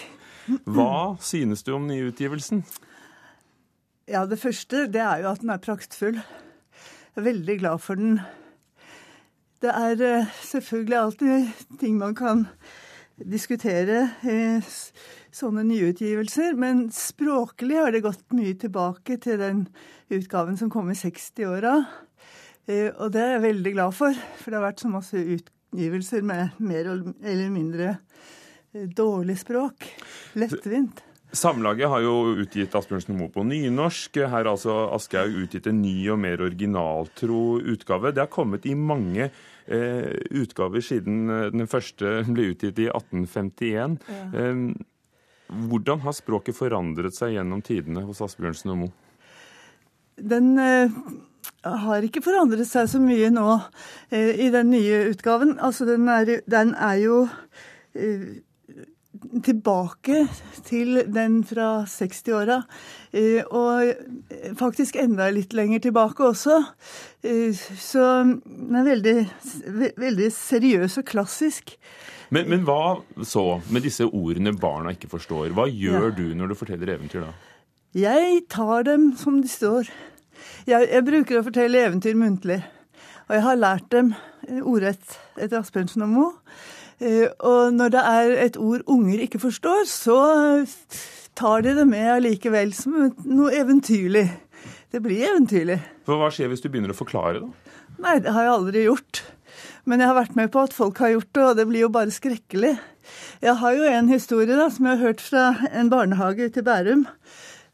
Hva 0.69 1.17
synes 1.19 1.65
du 1.65 1.73
om 1.75 1.89
nyutgivelsen? 1.89 2.61
Ja, 4.05 4.21
det 4.29 4.37
første 4.37 4.83
det 4.93 5.01
er 5.01 5.23
jo 5.23 5.31
at 5.31 5.41
den 5.41 5.49
er 5.49 5.61
praktfull. 5.61 6.19
Jeg 6.19 7.17
er 7.17 7.23
veldig 7.25 7.53
glad 7.57 7.79
for 7.81 7.97
den. 7.97 8.19
Det 9.63 9.71
er 9.71 10.01
uh, 10.21 10.33
selvfølgelig 10.45 10.97
alltid 10.99 11.47
ting 11.81 11.95
man 11.97 12.13
kan 12.13 12.43
diskutere 13.17 14.03
i 14.21 14.37
sånne 15.33 15.63
nyutgivelser, 15.65 16.53
men 16.53 16.83
språklig 16.93 17.79
har 17.79 17.95
det 17.95 18.03
gått 18.05 18.21
mye 18.37 18.53
tilbake 18.61 19.17
til 19.25 19.41
den 19.41 19.65
utgaven 20.13 20.59
som 20.59 20.69
kom 20.69 20.93
i 20.93 20.99
60-åra. 20.99 21.73
Uh, 22.69 22.91
og 22.99 23.09
det 23.15 23.25
er 23.25 23.33
jeg 23.39 23.45
veldig 23.47 23.73
glad 23.73 23.97
for, 24.03 24.21
for 24.37 24.53
det 24.53 24.61
har 24.61 24.67
vært 24.67 24.85
så 24.85 24.93
masse 24.93 25.17
utgivelser 25.17 26.21
med 26.21 26.61
mer 26.61 26.93
eller 26.93 27.49
mindre 27.49 27.97
uh, 27.97 28.85
dårlig 28.85 29.39
språk. 29.41 29.89
Lettvint. 30.37 31.01
Samlaget 31.35 31.89
har 31.91 32.03
jo 32.03 32.13
utgitt 32.39 32.75
Asbjørnsen 32.77 33.17
Moe 33.17 33.31
på 33.33 33.43
nynorsk. 33.47 34.21
Her 34.23 34.31
har 34.31 34.49
altså 34.49 34.75
Aschehoug 34.95 35.45
utgitt 35.45 35.67
en 35.69 35.81
ny 35.83 35.97
og 36.13 36.19
mer 36.23 36.41
originaltro 36.45 37.59
utgave. 37.59 38.13
Det 38.15 38.23
har 38.23 38.31
kommet 38.31 38.65
i 38.65 38.75
mange 38.75 39.27
eh, 39.27 40.15
utgaver 40.31 40.83
siden 40.85 41.29
eh, 41.29 41.47
den 41.53 41.67
første 41.71 42.21
ble 42.29 42.49
utgitt 42.53 42.79
i 42.79 42.87
1851. 42.89 43.99
Ja. 44.07 44.25
Eh, 44.41 44.63
hvordan 45.69 46.01
har 46.01 46.15
språket 46.17 46.57
forandret 46.57 47.13
seg 47.17 47.35
gjennom 47.35 47.61
tidene 47.65 48.05
hos 48.07 48.23
Asbjørnsen 48.25 48.73
og 48.73 48.81
Moe? 48.85 48.95
Den 50.15 50.55
eh, 50.61 50.95
har 51.65 52.07
ikke 52.07 52.23
forandret 52.25 52.67
seg 52.69 52.89
så 52.89 53.01
mye 53.03 53.29
nå 53.33 53.49
eh, 54.09 54.31
i 54.47 54.49
den 54.53 54.71
nye 54.71 55.03
utgaven. 55.11 55.57
Altså, 55.59 55.87
den 55.89 56.07
er, 56.09 56.37
den 56.49 56.73
er 56.79 56.99
jo 57.03 57.21
eh, 57.93 58.39
tilbake 59.45 60.25
til 60.65 61.01
den 61.13 61.39
fra 61.47 61.85
60-åra. 61.89 62.61
Eh, 63.15 63.41
og 63.45 64.55
faktisk 64.59 64.97
enda 65.01 65.29
litt 65.33 65.55
lenger 65.57 65.83
tilbake 65.87 66.25
også. 66.25 66.61
Eh, 67.25 67.55
så 67.55 68.07
den 68.25 68.79
er 68.79 68.89
veldig, 68.89 69.15
veldig 70.01 70.29
seriøs 70.33 70.99
og 71.01 71.07
klassisk. 71.09 71.75
Men, 72.33 72.49
men, 72.49 72.65
hva 72.65 72.97
så 73.23 73.61
med 73.69 73.85
disse 73.85 74.07
ordene 74.07 74.55
barna 74.57 74.95
ikke 74.95 75.11
forstår? 75.11 75.53
Hva 75.55 75.67
gjør 75.69 76.09
ja. 76.09 76.15
du 76.17 76.25
når 76.37 76.51
du 76.51 76.59
forteller 76.59 76.95
eventyr 76.95 77.27
da? 77.27 77.33
Jeg 77.95 78.41
tar 78.51 78.87
dem 78.87 79.11
som 79.19 79.39
de 79.41 79.49
står. 79.49 79.91
Jeg, 80.67 80.89
jeg 80.89 81.05
bruker 81.07 81.39
å 81.39 81.45
fortelle 81.45 81.85
eventyr 81.85 82.17
muntlig. 82.19 82.59
Og 83.25 83.37
jeg 83.37 83.45
har 83.45 83.61
lært 83.61 83.87
dem 83.93 84.11
ordrett 84.61 85.19
etter 85.39 85.61
Asbjørnsen 85.61 86.03
og 86.05 86.11
Moe. 86.11 86.33
Eh, 87.03 87.27
og 87.43 87.73
når 87.75 87.93
det 87.95 88.03
er 88.07 88.33
et 88.45 88.57
ord 88.57 88.85
unger 88.87 89.25
ikke 89.25 89.41
forstår, 89.43 89.83
så 89.89 90.19
tar 91.35 91.65
de 91.65 91.75
det 91.75 91.87
med 91.87 92.07
allikevel 92.17 92.73
som 92.75 93.11
noe 93.25 93.53
eventyrlig. 93.55 94.27
Det 94.91 95.01
blir 95.03 95.25
eventyrlig. 95.27 95.81
For 96.07 96.21
Hva 96.21 96.29
skjer 96.31 96.51
hvis 96.51 96.63
du 96.63 96.69
begynner 96.69 96.93
å 96.93 96.97
forklare, 96.97 97.43
da? 97.43 97.79
Nei, 97.99 98.19
det 98.23 98.31
har 98.35 98.45
jeg 98.45 98.53
aldri 98.53 98.85
gjort. 98.85 99.23
Men 99.85 100.01
jeg 100.01 100.09
har 100.09 100.17
vært 100.17 100.37
med 100.37 100.51
på 100.53 100.63
at 100.65 100.75
folk 100.75 100.99
har 101.03 101.13
gjort 101.13 101.31
det, 101.35 101.43
og 101.43 101.57
det 101.59 101.65
blir 101.69 101.85
jo 101.85 101.91
bare 101.93 102.13
skrekkelig. 102.13 102.75
Jeg 103.43 103.57
har 103.61 103.75
jo 103.75 103.89
en 103.89 104.09
historie 104.09 104.57
da, 104.57 104.69
som 104.73 104.87
jeg 104.87 104.97
har 104.97 105.11
hørt 105.11 105.23
fra 105.23 105.43
en 105.71 105.91
barnehage 105.91 106.47
ute 106.47 106.63
i 106.63 106.65
Bærum. 106.65 107.05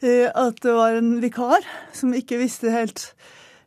Eh, 0.02 0.28
at 0.28 0.58
det 0.66 0.74
var 0.74 0.98
en 0.98 1.14
vikar 1.22 1.68
som 1.94 2.16
ikke 2.18 2.42
visste 2.42 2.74
helt 2.74 3.12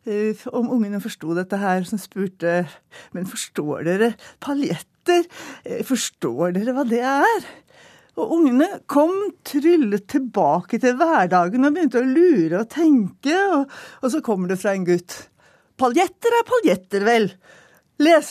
eh, 0.03 0.35
om 0.51 0.67
ungene 0.75 0.99
forsto 1.03 1.31
dette 1.37 1.59
her, 1.61 1.87
som 1.87 2.01
spurte 2.01 2.65
Men 3.15 3.29
forstår 3.31 3.87
dere 3.87 4.11
paljett? 4.43 4.89
Etter. 5.05 5.29
Eh, 5.63 5.83
forstår 5.85 6.55
dere 6.55 6.73
hva 6.75 6.85
det 6.87 7.03
er? 7.05 7.45
Og 8.15 8.31
ungene 8.37 8.79
kom 8.87 9.13
tryllet 9.43 10.07
tilbake 10.07 10.79
til 10.79 10.95
hverdagen 10.95 11.67
og 11.67 11.75
begynte 11.75 11.99
å 11.99 12.07
lure 12.07 12.61
og 12.61 12.69
tenke, 12.71 13.35
og, 13.57 13.71
og 14.01 14.11
så 14.13 14.21
kommer 14.23 14.51
det 14.51 14.59
fra 14.61 14.75
en 14.75 14.85
gutt. 14.87 15.17
Paljetter 15.75 16.37
er 16.37 16.45
paljetter, 16.47 17.03
vel. 17.03 17.33
Les! 17.99 18.29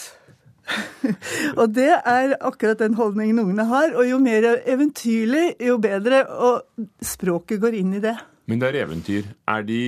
og 1.61 1.75
det 1.77 1.91
er 1.93 2.39
akkurat 2.41 2.81
den 2.81 2.97
holdningen 2.97 3.43
ungene 3.43 3.67
har. 3.69 3.93
Og 3.93 4.09
jo 4.09 4.17
mer 4.23 4.47
eventyrlig, 4.65 5.59
jo 5.61 5.77
bedre. 5.77 6.23
Og 6.33 6.89
språket 7.05 7.61
går 7.61 7.77
inn 7.83 7.93
i 7.99 8.01
det. 8.01 8.17
Men 8.49 8.63
det 8.63 8.71
er 8.71 8.81
eventyr. 8.87 9.29
Er 9.53 9.69
de 9.69 9.83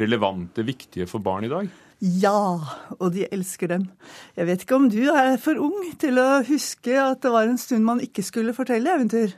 relevante, 0.00 0.64
viktige 0.64 1.04
for 1.10 1.20
barn 1.20 1.44
i 1.44 1.52
dag? 1.52 1.68
Ja, 1.98 2.60
og 3.02 3.10
de 3.14 3.26
elsker 3.34 3.72
dem. 3.72 3.88
Jeg 4.36 4.46
vet 4.46 4.62
ikke 4.62 4.76
om 4.78 4.86
du 4.90 5.00
er 5.10 5.34
for 5.42 5.58
ung 5.58 5.88
til 5.98 6.20
å 6.22 6.44
huske 6.46 6.94
at 6.94 7.24
det 7.24 7.32
var 7.34 7.48
en 7.48 7.58
stund 7.58 7.82
man 7.86 8.02
ikke 8.04 8.22
skulle 8.22 8.54
fortelle 8.54 8.92
eventyr. 8.94 9.34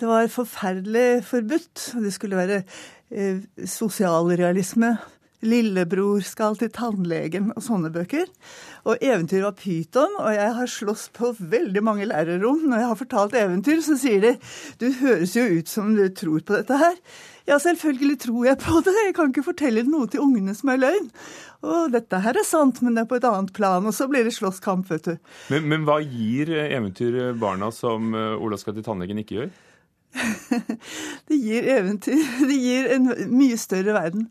Det 0.00 0.08
var 0.08 0.26
forferdelig 0.32 1.22
forbudt. 1.28 1.92
Det 2.02 2.12
skulle 2.12 2.40
være 2.40 2.62
eh, 3.10 3.38
sosialrealisme. 3.64 4.96
Lillebror 5.46 6.20
skal 6.26 6.58
til 6.60 6.70
tannlegen 6.74 7.50
og 7.54 7.62
sånne 7.64 7.90
bøker. 7.94 8.28
Og 8.88 9.00
eventyr 9.00 9.44
var 9.46 9.56
pyton, 9.56 10.16
og 10.20 10.30
jeg 10.34 10.54
har 10.56 10.70
slåss 10.70 11.08
på 11.16 11.32
veldig 11.38 11.82
mange 11.84 12.08
lærerrom. 12.08 12.66
Når 12.68 12.82
jeg 12.82 12.90
har 12.90 13.00
fortalt 13.00 13.36
eventyr, 13.40 13.80
så 13.84 13.96
sier 14.00 14.24
de 14.24 14.32
du 14.80 14.90
høres 15.00 15.36
jo 15.36 15.46
ut 15.48 15.70
som 15.70 15.94
du 15.96 16.06
tror 16.16 16.44
på 16.44 16.58
dette 16.58 16.80
her. 16.80 16.98
Ja, 17.48 17.58
selvfølgelig 17.58 18.18
tror 18.26 18.44
jeg 18.46 18.60
på 18.62 18.82
det. 18.84 18.94
Jeg 19.06 19.14
kan 19.16 19.32
ikke 19.32 19.46
fortelle 19.48 19.84
noe 19.88 20.10
til 20.10 20.22
ungene 20.22 20.54
som 20.56 20.70
er 20.72 20.82
løgn. 20.84 21.08
Og 21.66 21.90
dette 21.92 22.20
her 22.24 22.36
er 22.36 22.46
sant, 22.46 22.78
men 22.84 22.94
det 22.96 23.04
er 23.04 23.10
på 23.10 23.18
et 23.18 23.26
annet 23.28 23.52
plan. 23.56 23.84
Og 23.84 23.96
så 23.96 24.06
blir 24.10 24.24
det 24.24 24.36
slåsskamp, 24.36 24.88
vet 24.92 25.08
du. 25.08 25.32
Men, 25.52 25.66
men 25.72 25.88
hva 25.88 25.98
gir 26.04 26.52
eventyr 26.68 27.32
barna 27.40 27.72
som 27.74 28.14
eh, 28.14 28.36
Ola 28.40 28.60
skal 28.60 28.76
til 28.76 28.86
tannlegen 28.86 29.20
ikke 29.24 29.40
gjør? 29.40 29.50
gir 31.40 31.66
eventyr. 31.76 32.20
Det 32.50 32.58
gir 32.58 32.90
en 32.96 33.10
mye 33.32 33.58
større 33.60 33.96
verden. 33.96 34.28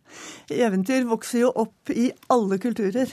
Eventyr 0.49 1.07
vokser 1.09 1.45
jo 1.45 1.51
opp 1.65 1.93
i 1.93 2.09
alle 2.31 2.59
kulturer. 2.61 3.11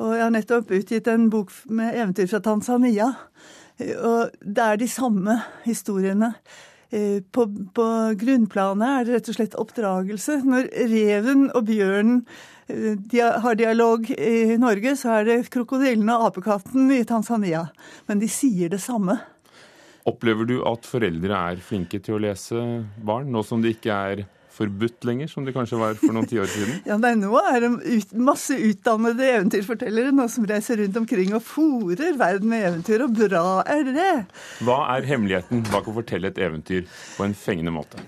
Og 0.00 0.14
jeg 0.16 0.24
har 0.24 0.32
nettopp 0.32 0.72
utgitt 0.72 1.08
en 1.12 1.28
bok 1.32 1.52
med 1.68 1.94
eventyr 1.94 2.30
fra 2.30 2.40
Tanzania. 2.44 3.10
Og 3.82 4.36
det 4.40 4.64
er 4.64 4.78
de 4.80 4.88
samme 4.88 5.36
historiene. 5.66 6.32
Eh, 6.92 7.22
på, 7.32 7.46
på, 7.74 7.84
grunnplanet 8.20 8.88
er 8.88 9.04
det 9.06 9.14
rett 9.16 9.28
og 9.32 9.36
slett 9.38 9.58
oppdragelse. 9.60 10.42
Når 10.44 10.68
reven 10.92 11.46
og 11.56 11.64
bjørnen 11.70 12.18
eh, 12.68 13.38
har 13.44 13.56
dialog 13.56 14.10
i 14.12 14.58
Norge, 14.60 14.92
så 15.00 15.18
er 15.18 15.28
det 15.28 15.38
krokodillen 15.52 16.12
og 16.12 16.26
apekatten 16.28 16.92
i 16.92 17.00
Tanzania. 17.08 17.66
Men 18.10 18.20
de 18.20 18.28
sier 18.28 18.72
det 18.72 18.82
samme. 18.84 19.16
Opplever 20.08 20.48
du 20.48 20.56
at 20.66 20.86
foreldre 20.88 21.40
er 21.52 21.60
flinke 21.62 22.00
til 22.02 22.16
å 22.16 22.22
lese 22.24 22.58
barn, 23.06 23.28
nå 23.30 23.44
som 23.46 23.62
det 23.62 23.76
ikke 23.76 23.98
er 24.12 24.24
forbudt 24.52 25.06
lenger, 25.08 25.30
som 25.30 25.46
det 25.46 25.54
kanskje 25.56 25.78
var 25.80 25.94
for 26.00 26.12
noen 26.14 26.28
tiår 26.28 26.50
siden? 26.50 26.80
ja, 26.90 26.98
nei, 27.00 27.14
Nå 27.20 27.30
er 27.40 27.62
det 27.64 27.70
ut, 27.86 28.14
masse 28.28 28.56
utdannede 28.56 29.28
eventyrfortellere 29.38 30.12
nå 30.14 30.26
som 30.32 30.46
reiser 30.48 30.82
rundt 30.82 30.98
omkring 31.02 31.32
og 31.36 31.44
fòrer 31.46 32.18
verden 32.20 32.52
med 32.52 32.66
eventyr, 32.68 33.06
og 33.06 33.16
bra 33.16 33.46
er 33.62 33.86
det. 33.88 34.12
Hva 34.66 34.82
er 34.96 35.08
hemmeligheten 35.08 35.64
bak 35.70 35.88
å 35.88 35.96
fortelle 35.96 36.32
et 36.32 36.42
eventyr 36.42 36.84
på 36.90 37.26
en 37.26 37.36
fengende 37.38 37.74
måte? 37.74 38.02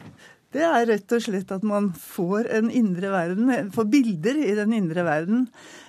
Det 0.55 0.63
er 0.63 0.87
rett 0.87 1.17
og 1.17 1.23
slett 1.25 1.51
at 1.51 1.65
man 1.67 1.89
får 1.99 2.47
en 2.55 2.71
indre 2.71 3.11
verden, 3.11 3.73
får 3.75 3.89
bilder 3.91 4.39
i 4.39 4.53
den 4.55 4.77
indre 4.77 5.03
verden. 5.07 5.49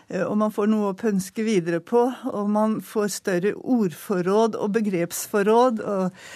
Eh, 0.10 0.24
og 0.26 0.40
man 0.42 0.54
får 0.54 0.72
noe 0.72 0.90
å 0.92 0.98
pønske 0.98 1.46
videre 1.46 1.84
på, 1.86 2.08
og 2.32 2.50
man 2.50 2.80
får 2.86 3.14
større 3.20 3.54
ordforråd 3.62 4.58
og 4.58 4.76
begrepsforråd. 4.80 5.86
og 5.86 6.28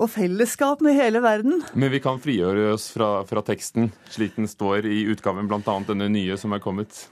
og 0.00 0.08
fellesskap 0.08 0.80
med 0.80 0.96
hele 0.96 1.20
verden. 1.20 1.58
Men 1.76 1.92
vi 1.92 1.98
kan 2.00 2.16
frigjøre 2.16 2.70
oss 2.72 2.86
fra, 2.94 3.26
fra 3.28 3.42
teksten, 3.44 3.90
slik 4.08 4.38
den 4.38 4.48
står 4.48 4.88
i 4.88 5.02
utgaven, 5.12 5.50
bl.a. 5.50 5.74
denne 5.84 6.08
nye 6.08 6.38
som 6.40 6.54
er 6.56 6.62
kommet? 6.64 7.04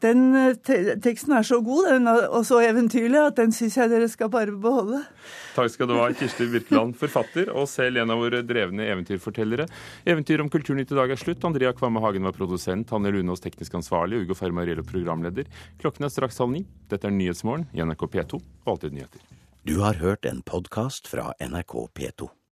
Den 0.00 0.34
eh, 0.36 0.54
teksten 1.02 1.34
er 1.36 1.44
så 1.44 1.58
god 1.64 1.90
den 1.92 2.08
er, 2.08 2.26
og 2.32 2.46
så 2.48 2.62
eventyrlig 2.64 3.20
at 3.20 3.36
den 3.40 3.52
syns 3.52 3.76
jeg 3.76 3.92
dere 3.92 4.08
skal 4.08 4.30
bare 4.32 4.54
beholde. 4.56 5.02
Takk 5.56 5.72
skal 5.74 5.90
du 5.90 5.96
ha, 5.98 6.06
Kirsti 6.16 6.46
Birkeland, 6.52 6.96
forfatter 7.00 7.52
og 7.52 7.68
selv 7.68 8.00
en 8.00 8.14
av 8.14 8.22
våre 8.22 8.40
drevne 8.46 8.86
eventyrfortellere. 8.88 9.68
Eventyr 10.08 10.40
om 10.44 10.48
Kulturnytt 10.52 10.94
i 10.94 10.98
dag 10.98 11.12
er 11.12 11.20
slutt. 11.20 11.44
Andrea 11.44 11.74
Kvamme 11.76 12.00
Hagen 12.04 12.24
var 12.28 12.36
produsent, 12.36 12.90
Hanne 12.94 13.12
Lunås 13.12 13.44
teknisk 13.44 13.76
ansvarlig, 13.76 14.24
Ugo 14.24 14.38
Fermariello 14.38 14.86
programleder. 14.88 15.50
Klokken 15.82 16.08
er 16.08 16.14
straks 16.14 16.40
halv 16.40 16.56
ni. 16.56 16.64
Dette 16.90 17.10
er 17.10 17.16
Nyhetsmorgen 17.16 17.68
i 17.76 17.84
NRK 17.84 18.08
P2 18.08 18.40
og 18.40 18.74
Alltid 18.74 18.96
nyheter. 18.96 19.24
Du 19.68 19.82
har 19.84 20.00
hørt 20.00 20.24
en 20.24 20.40
podkast 20.40 21.10
fra 21.10 21.34
NRK 21.44 21.90
P2. 21.92 22.30